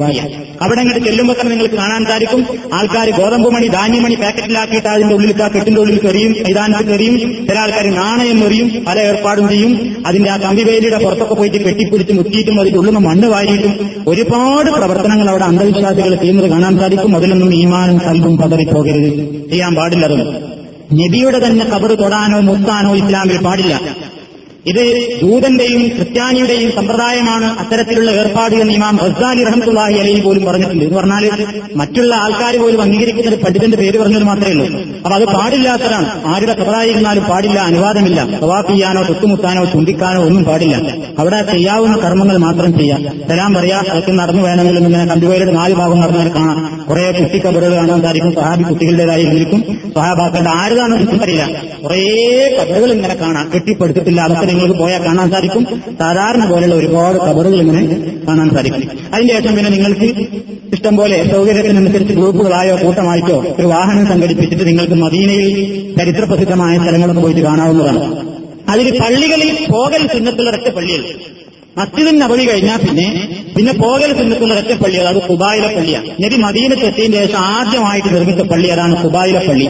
[0.07, 0.27] ചെയ്യാം.
[0.61, 2.41] അവിടെ അങ്ങോട്ട് ചെല്ലുമ്പോൾ തന്നെ നിങ്ങൾക്ക് കാണാൻ സാധിക്കും.
[2.73, 7.15] ആൾക്കാർ ഗോതമ്പ് മണി ധാന്യമണി പാക്കറ്റിലാക്കിയിട്ട് അതിന്റെ ഉള്ളിൽ ആ കെട്ടിന്റെ ഉള്ളിൽ കെറിയും മൈതാനത്ത് കെറിയും
[7.47, 10.03] ചില ആൾക്കാർ നാണയം എറിയും പല ഏർപ്പാടും ചെയ്യും.
[10.07, 13.73] അതിന്റെ ആ കമ്പിവേലിയുടെ പുറത്തൊക്കെ പോയിട്ട് കെട്ടിപ്പിടിച്ച് മുറ്റിയിട്ടും അതിന്റെ ഉള്ളിൽ നിന്ന് മണ്ണ് വാരിയിട്ടും
[14.07, 17.15] ഒരുപാട് പ്രവർത്തനങ്ങൾ അവിടെ അന്ധവിശ്വാസികൾ ചെയ്യുന്നത് കാണാൻ സാധിക്കും.
[17.15, 19.09] അതിലൊന്നും ഈമാനും കൽബും പതറിപ്പോകരുത്.
[19.49, 20.21] ചെയ്യാൻ പാടില്ലതും
[20.93, 23.81] നബിയുടെ തന്നെ കബറ് തൊടാനോ മുത്താനോ ഇസ്ലാമിൽ പാടില്ല.
[24.65, 30.85] ഇത് ജൂതന്റെയും ക്രിസ്ത്യാനിയുടെയും സമ്പ്രദായമാണ് അത്തരത്തിലുള്ള ഏർപ്പാട് എന്ന് ഇമാം റസാലി റഹമത്തുള്ളാഹി അലൈഹി പോലും പറഞ്ഞിട്ടുണ്ട്.
[30.85, 31.45] എന്ന് പറഞ്ഞാൽ
[31.75, 34.81] മറ്റുള്ള ആൾക്കാർ പോലും അംഗീകരിക്കുന്ന ഒരു പണ്ഡിതന്റെ പേര് പറഞ്ഞത് മാത്രമേ ഉള്ളൂ.
[34.81, 36.27] അപ്പൊ അത് പാടില്ലാത്തതാണ്.
[36.27, 38.39] ആരുടെ കഥറായിരുന്നാലും പാടില്ല അനുവാദമില്ല.
[38.41, 40.95] തവാഫ് ചെയ്യാനോ തൊട്ടുമുത്താനോ ചുണ്ടിക്കാനോ ഒന്നും പാടില്ല.
[41.19, 43.03] അവിടെ ചെയ്യാവുന്ന കർമ്മങ്ങൾ മാത്രം ചെയ്യാം.
[43.03, 46.85] സലാം പറയാ അതൊക്കെ നടന്നു വേണമെങ്കിലും ഇങ്ങനെ കണ്ടുപോയുടെ നാല് ഭാഗം നടന്നാൽ കാണാം.
[46.89, 48.35] കുറെ കുട്ടിക്കബറുകൾ കാണാൻ സാധിക്കും.
[48.35, 49.63] സഹാബി കുട്ടികളുടേതായിരിക്കും
[49.95, 51.47] സഹാബാക്കളുടെ ആരുതാണെന്ന് അറിയില്ല.
[51.83, 51.99] കുറെ
[52.61, 53.51] കബറുകൾ ഇങ്ങനെ കാണാം.
[53.55, 54.21] കെട്ടിപ്പടുത്തിട്ടില്ല.
[54.21, 55.63] അതൊക്കെ നിങ്ങൾക്ക് പോയാൽ കാണാൻ സാധിക്കും.
[56.01, 57.83] സാധാരണ പോലെയുള്ള ഒരുപാട് കബറുകൾ ഇങ്ങനെ
[58.27, 58.83] കാണാൻ സാധിക്കും.
[59.13, 60.07] അതിന്റെ ശേഷം പിന്നെ നിങ്ങൾക്ക്
[60.75, 65.47] ഇഷ്ടം പോലെ സൗകര്യത്തിനനുസരിച്ച് ഗ്രൂപ്പുകളായോ കൂട്ടമായിട്ടോ ഒരു വാഹനം സംഘടിപ്പിച്ചിട്ട് നിങ്ങൾക്ക് മദീനയിൽ
[65.99, 68.01] ചരിത്രപ്രസിദ്ധമായ സ്ഥലങ്ങളൊക്കെ പോയിട്ട് കാണാവുന്നതാണ്.
[68.73, 71.03] അതിൽ പള്ളികളിൽ പോകൽ ചിഹ്നത്തിലുള്ള ഒറ്റ പള്ളികൾ
[71.77, 73.07] മസ്ജിദിൻ നബവി കഴിഞ്ഞാൽ പിന്നെ
[73.55, 78.67] പിന്നെ പോകൽ ചിഹ്നത്തിലുള്ള ഒറ്റ പള്ളി അത് കുബായിലെ പള്ളിയാണ് നബി മദീനത്ത് എത്തിയതിന് ശേഷം ആദ്യമായിട്ട് നിർമ്മിച്ച പള്ളി
[78.75, 78.95] അതാണ്
[79.49, 79.67] പള്ളി.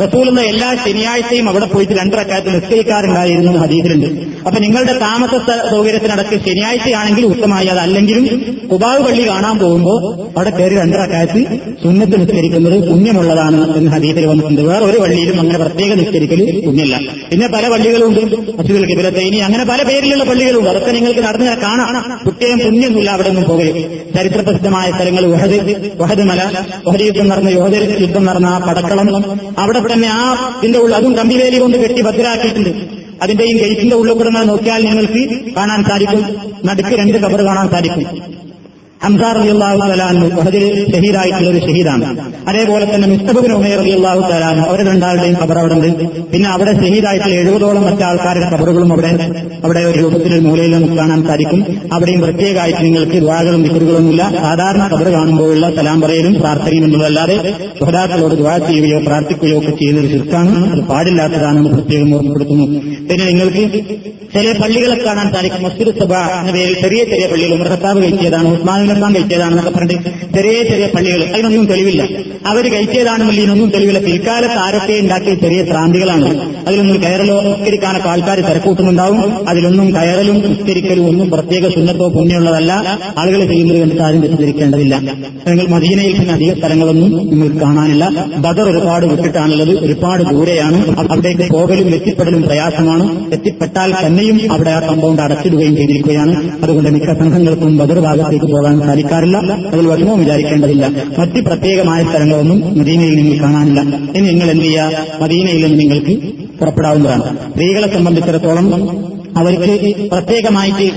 [0.00, 4.06] റസൂലുള്ള എല്ലാ ശനിയാഴ്ചയും അവിടെ പോയിട്ട് രണ്ടരക്കാലത്ത് നിസ്കരിക്കാറുണ്ടായിരുന്നു ഹദീസിലുണ്ട്.
[4.46, 5.30] അപ്പൊ നിങ്ങളുടെ താമസ
[5.70, 8.24] സൗകര്യത്തിനടക്ക് ശനിയാഴ്ചയാണെങ്കിൽ ഉത്തമമായി അല്ലെങ്കിലും
[8.72, 9.98] കുബാവ് പള്ളി കാണാൻ പോകുമ്പോൾ
[10.36, 11.42] അവിടെ കയറി രണ്ടരക്കാലത്ത്
[11.82, 14.60] സുന്നത്ത് നിസ്കരിക്കുന്നത് പുണ്യമുള്ളതാണ് എന്ന് ഹദീസിൽ വന്നിട്ടുണ്ട്.
[14.60, 17.00] വേറെ ഒരു പള്ളിയിലും അങ്ങനെ പ്രത്യേക നിസ്കരിക്കൽ പുണ്യല്ല.
[17.30, 18.20] പിന്നെ പല പള്ളികളുണ്ട്.
[18.62, 20.70] അസുഖൽ കിബിലത്തൈനി അങ്ങനെ പല പേരിലുള്ള പള്ളികളുണ്ട്.
[20.70, 22.20] അതൊക്കെ നിങ്ങൾക്ക് നടന്ന് കാണാം.
[22.26, 25.58] കുട്ടിയും പുണ്യമൊന്നുമില്ല അവിടെ നിന്നും ചരിത്ര ചരിത്രപ്രസിദ്ധമായ സ്ഥലങ്ങൾ വഹദ്
[26.00, 26.42] വഹദ് മല
[26.86, 29.08] വഹദ് യുദ്ധം നടന്ന യോഹദ യുദ്ധം നടന്ന ആ പടക്കളം
[29.58, 32.70] അവിടെ തന്നെ ആ ഇതിന്റെ ഉള്ളിൽ അതും കമ്പിവേലി കൊണ്ട് കെട്ടി ഭദ്രാക്കിയിട്ടുണ്ട്.
[33.22, 36.36] അതിന്റെയും ഗേറ്റിന്റെ ഉള്ളിൽ കൂടെ നോക്കിയാൽ നിങ്ങൾക്ക് കാണാൻ സാധിക്കും.
[36.64, 38.41] നടുക്ക് രണ്ട് കബർ കാണാൻ സാധിക്കും.
[39.04, 42.06] ഹംസാർ അലിയുള്ളാഹു തലാനു വഹദിൽ ഷഹീദായിട്ടുള്ള ഒരു ഷഹീദാണ്.
[42.48, 47.82] അതേപോലെ തന്നെ മിസ്തബിൻ ഉമേർ അലിയുള്ളാഹു തലാനു അവർ രണ്ടാളുടെയും ഖബർ അവിടെ ഉണ്ട് പിന്നെ അവിടെ ഷഹീദായിട്ടുള്ള എഴുപതോളം
[47.82, 49.10] മറ്റു ആൾക്കാരുടെ ഖബറുകളും അവിടെ
[49.64, 51.60] അവിടെ ഒരു രൂപത്തിൽ മൂലയിൽ നമുക്ക് കാണാൻ സാധിക്കും.
[51.92, 57.36] അവിടെയും പ്രത്യേകമായിട്ട് നിങ്ങൾക്ക് ദ്വാകളും വിക്കറുകളൊന്നുമില്ല സാധാരണ ഖബർ കാണുമ്പോഴുള്ള സലാം പറയലും പ്രാർത്ഥനയും എന്നുള്ളതല്ലാതെ
[57.80, 60.54] സുഹദാക്കളോട് ദ്വാ ചെയ്യുകയോ പ്രാർത്ഥിക്കുകയോ ഒക്കെ ചെയ്യുന്ന ഒരു ശിർക്കാണ്.
[60.72, 62.66] അത് പാടില്ലാത്തതാണെന്ന് പ്രത്യേകം ഓർമ്മപ്പെടുത്തുന്നു.
[63.08, 63.62] പിന്നെ നിങ്ങൾക്ക്
[64.34, 65.62] ചില പള്ളികളെ കാണാൻ സാധിക്കും.
[65.62, 70.62] മസ്ജിദ് സഭ എന്ന പേരിൽ ചെറിയ ചെറിയ പള്ളികളും ഉമർ ഖത്താബ് കഴിച്ചതാണ് ഉസ്മാൻ ഖത്താൻ കഴിച്ചതാണെന്നൊക്കെ പറഞ്ഞിട്ട് ചെറിയ
[70.62, 72.02] ചെറിയ പള്ളികൾ അതിനൊന്നും തെളിവില്ല.
[72.46, 73.98] അവർ കഴിച്ചതാണെന്നുള്ള ഇതിനൊന്നും തെളിവില്ല.
[73.98, 79.48] പിൽക്കാലത്ത് ആരൊക്കെ ഉണ്ടാക്കിയ ചെറിയ ഭ്രാന്തികളാണ് അതിലൊന്നും കയറലോ നിസ്കരിക്കാനൊക്കെ ആൾക്കാർ തിരക്കൂട്ടുന്നുണ്ടാവും.
[79.48, 82.98] അതിലൊന്നും കയറലും നിസ്കരിക്കലും ഒന്നും പ്രത്യേക സുന്നത്തോ പുണ്യമുള്ളതല്ല.
[83.18, 84.98] ആളുകൾ ചെയ്യുന്നത് കണ്ടിട്ട് ആരും തെറ്റിദ്ധരിക്കേണ്ടതില്ല.
[85.48, 88.08] നിങ്ങൾ മദീനയിൽ പിന്നെ അധിക സ്ഥലങ്ങളൊന്നും നിങ്ങൾക്ക് കാണാനില്ല.
[88.36, 89.84] ബദർ ഒരുപാട് വിട്ടിട്ടാണുള്ളത്.
[89.84, 90.98] ഒരുപാട് ദൂരെയാണ്.
[91.10, 93.32] അവിടേക്ക് പോകലും എത്തിപ്പെടലും പ്രയാസമാണ്.
[93.32, 96.62] എത്തിപ്പെട്ടാൽ തന്നെയും അവിടെ ആ കമ്പൗണ്ട് അടച്ചിടുകയും ചെയ്തിരിക്കുകയാണ്.
[96.62, 99.36] അതുകൊണ്ട് മിക്ക സംഘങ്ങൾക്കും ബദർ ഭാഗത്തേക്ക് പോകാൻ സാധിക്കാറില്ല.
[99.36, 100.90] അതിൽ വിഷമവും വിചാരിക്കേണ്ടതില്ല.
[101.18, 103.80] മറ്റ് പ്രത്യേകമായ സ്ഥലങ്ങളൊന്നും മദീനയിൽ നിങ്ങൾ കാണാനില്ല.
[104.18, 105.06] ഇനി നിങ്ങൾ എന്ത് ചെയ്യുക?
[105.20, 106.22] മദീനയിൽ നിന്ന് നിങ്ങൾക്ക്
[106.58, 107.52] പുറപ്പെടാവുന്നതാണ്.
[107.52, 110.88] സ്ത്രീകളെ സംബന്ധിച്ചിടത്തോളം അവർക്ക് പ്രത്യേകമായിട്ട്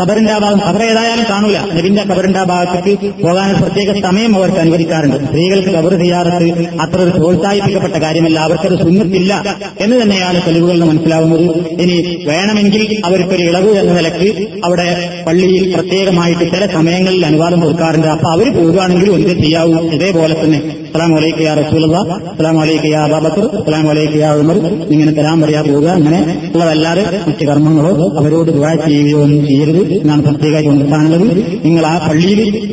[0.00, 1.58] കബറിന്റെ ആ ഭാഗം കബർ ഏതായാലും കാണൂല.
[1.74, 5.16] നബിന്റെ കബറിന്റെ ആ ഭാഗത്തേക്ക് പോകാൻ പ്രത്യേക സമയം അവർക്ക് അനുവദിക്കാറുണ്ട്.
[5.26, 8.38] സ്ത്രീകൾക്ക് കബർ ചെയ്യാറത്ത് അത്ര ഒരു പ്രോത്സാഹിപ്പിക്കപ്പെട്ട കാര്യമല്ല.
[8.38, 11.56] അവർക്കത് സുന്നത്തില്ല എന്ന് തന്നെയാണ് തെളിവുകളിൽ മനസ്സിലാവുന്നത്.
[11.68, 18.06] ഇനി വേണമെങ്കിൽ അവർക്കൊരു ഇളവ് എന്ന നിലയ്ക്ക് അവിടെ പള്ളിയിൽ പ്രത്യേകമായിട്ട് ചില സമയങ്ങളിൽ അനുവാദം കൊടുക്കാറുണ്ട്.
[18.06, 19.74] അപ്പൊ അവർ പോകുകയാണെങ്കിൽ എന്ത് ചെയ്യാവൂ?
[19.74, 22.20] ഇതേപോലെ തന്നെ അസ്ലാം വലൈക്ക് യാ റസൂലുള്ള.
[22.38, 24.56] സലാം വലൈക്ക് യാ അബാബക്കർ സലാം വലൈക്ക് യാ ഉമർ.
[24.92, 25.86] ഇങ്ങനെ തരാൻ പറയാ പോവുക.
[25.88, 32.72] അങ്ങനെ ഉള്ളതല്ലാതെ മറ്റ് കർമ്മങ്ങളോ അവരോട് ദുവാ ചെയ്യുകയോ ഒന്നും ചെയ്യരുത് എന്നാണ് പ്രത്യേകമായി കൊണ്ടുപോകാനുള്ളത് നിങ്ങൾ ആ പള്ളിയിൽ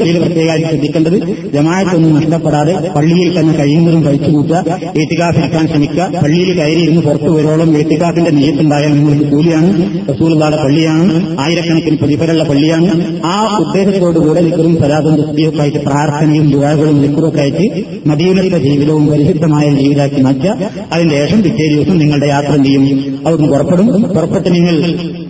[0.00, 1.16] കയ്യിൽ പ്രത്യേകമായി ശ്രദ്ധിക്കേണ്ടത്
[1.52, 6.20] ജമായത്തൊന്നും നഷ്ടപ്പെടാതെ പള്ളിയിൽ തന്നെ കഴിയുന്നതും കഴിച്ചു കൂട്ടുക ഏറ്റുകാഫിരിക്കാൻ ശ്രമിക്കുക.
[6.22, 9.72] പള്ളിയിൽ കയറിയിരുന്ന് പുറത്തു വരുവോളം വീട്ടുകാഫിന്റെ നീയത്തുണ്ടായാൽ നിങ്ങൾക്ക് കൂലിയാണ്.
[10.08, 11.36] റസൂലുള്ളാടെ പള്ളിയാണ്.
[11.40, 13.20] ആയിരക്കണക്കിന് പ്രതിഫലമുള്ള പള്ളിയാണ്.
[13.24, 20.70] ആ ഉദ്ദേശത്തോടുകൂടെ നിൽക്കും സലാദും തസ്ബീഹൊക്കെ പ്രാർത്ഥനയും ദുരാകളും നിക്കറൊക്കെ ആയിട്ട് മദീനത്തെ ജീവിതവും പരിശുദ്ധമായ ജീവിതാക്കി മാറ്റുക.
[20.92, 23.22] അതിന്റെ ശേഷം പിറ്റേ ദിവസം നിങ്ങളുടെ യാത്ര ചെയ്യും?
[23.26, 24.02] അവിടുന്ന് പുറപ്പെടും.
[24.02, 24.74] പുറപ്പെട്ട് നിങ്ങൾ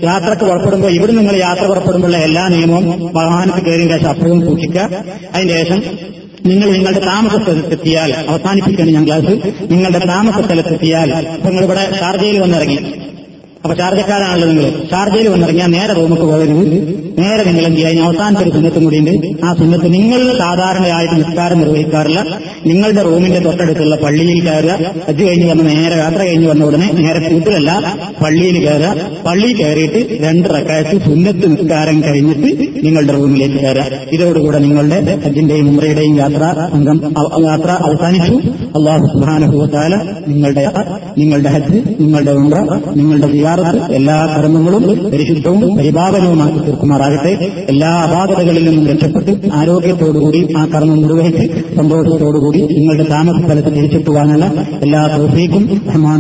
[0.05, 5.05] യാത്രയ്ക്ക് പുറപ്പെടുമ്പോൾ ഇവിടെ നിങ്ങൾ യാത്ര പുറപ്പെടുമ്പോഴുള്ള എല്ലാ നിയമവും വാഹനത്തിൽ കയറിയ ശേഷം അപ്പോഴും സൂക്ഷിക്കുക.
[5.35, 5.83] അതിന്റെ ശേഷം
[6.47, 12.79] നിങ്ങൾ നിങ്ങളുടെ താമസ സ്ഥലത്തെത്തിയാൽ അവസാനിപ്പിക്കണം ഞാൻ ക്ലാസ് നിങ്ങളുടെ താമസ സ്ഥലത്തെത്തിയാൽ നിങ്ങൾ ഇവിടെ ഷാർജയിൽ വന്നിറങ്ങി.
[13.65, 16.63] അപ്പൊ ചാർജക്കാരാണല്ലോ നിങ്ങൾ ചാർജയിൽ വന്നിറങ്ങിയാൽ നേരെ റൂമൊക്കെ പോകരുത്
[17.19, 22.21] നേരെ നിങ്ങൾ എന്ത് ചെയ്യാൻ അവസാനത്തെ ഒരു സുന്നത്തും കൂടിയുണ്ട് ആ സുന്നത്ത് നിങ്ങൾ സാധാരണയായിട്ട് നിസ്കാരം നിർവഹിക്കാറില്ല.
[22.67, 24.75] നിങ്ങളുടെ റൂമിന്റെ തൊട്ടടുത്തുള്ള പള്ളിയിൽ കയറുക.
[25.09, 27.71] ഹജ്ജ് കഴിഞ്ഞ് വന്ന് നേരെ യാത്ര കഴിഞ്ഞ് വന്ന ഉടനെ നേരെ വീട്ടിലല്ല
[28.23, 28.95] പള്ളിയിൽ കയറുക.
[29.27, 32.51] പള്ളി കയറിയിട്ട് രണ്ട് റക്കായത്ത് സുന്നത്ത് നിസ്കാരം കഴിഞ്ഞിട്ട്
[32.87, 34.01] നിങ്ങളുടെ റൂമിലേക്ക് കയറുക.
[34.13, 36.43] ഇതോടുകൂടെ നിങ്ങളുടെ ഹജ്ജിന്റെയും ഉമ്രയുടെയും യാത്ര
[36.79, 37.01] അംഗം
[37.49, 38.35] യാത്ര അവസാനിച്ചു.
[38.79, 39.95] അള്ളാഹു സുബാനുഭവത്താല
[40.29, 40.67] നിങ്ങളുടെ
[41.19, 42.59] നിങ്ങളുടെ ഹജ്ജ് നിങ്ങളുടെ ഉമ്ര
[42.97, 47.33] നിങ്ങളുടെ സിയാറത്ത് എല്ലാ കർമ്മങ്ങളും പരിശുദ്ധവും പരിപാലനവുമാക്കി തീർക്കുമാറാകട്ടെ.
[47.69, 51.47] എല്ലാ അപാകതകളിൽ നിന്നും രക്ഷപ്പെട്ട് ആരോഗ്യത്തോടുകൂടി ആ കർമ്മം നിർവഹിച്ച്
[51.77, 54.47] സന്തോഷത്തോടുകൂടി നിങ്ങളുടെ താമസ സ്ഥലത്ത് തിരിച്ചെത്തുവാനുള്ള
[54.83, 55.65] എല്ലാ തോഫീക്കും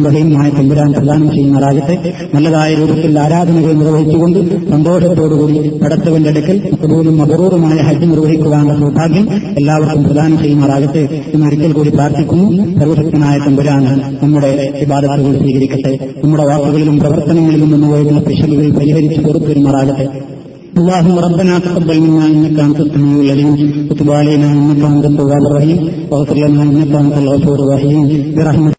[0.07, 1.97] റഹീമുമായ തമ്പുരാൻ പ്രദാനം ചെയ്യുമാറാകട്ടെ.
[2.35, 9.27] നല്ലതായ രൂപത്തിൽ ആരാധനകൾ നിർവഹിച്ചുകൊണ്ട് സന്തോഷത്തോടുകൂടി പടത്തവന്റെ അടുക്കൽ മക്കബൂലും മകറൂറുമായ ഹജ്ജ് നിർവഹിക്കുവാനുള്ള സൗഭാഗ്യം
[9.59, 11.05] എല്ലാവർക്കും പ്രദാനം ചെയ്യുമാറാകട്ടെ
[11.35, 12.51] എന്ന് ഒരിക്കൽ കൂടി പ്രാർത്ഥിക്കുന്നു.
[12.81, 13.83] സർവശക്തനായ തമ്പുരാൻ
[14.23, 15.93] നമ്മുടെ വിവാദത്തുകൾ സ്വീകരിക്കട്ടെ.
[16.25, 20.08] നമ്മുടെ വാക്കുകളിലും പ്രവർത്തനങ്ങളിലും നിന്ന് പോയിട്ടുള്ള പിശകുകൾ പരിഹരിച്ച് പുറത്തുവരുമാറാകട്ടെ
[20.76, 23.54] اللهم ربنا تقبل منا انك انت السميع العليم
[23.90, 25.80] وتب علينا انك انت التواب الرحيم
[26.12, 28.00] واغفر لنا انك انت الغفور الرحيم
[28.36, 28.76] برحمتك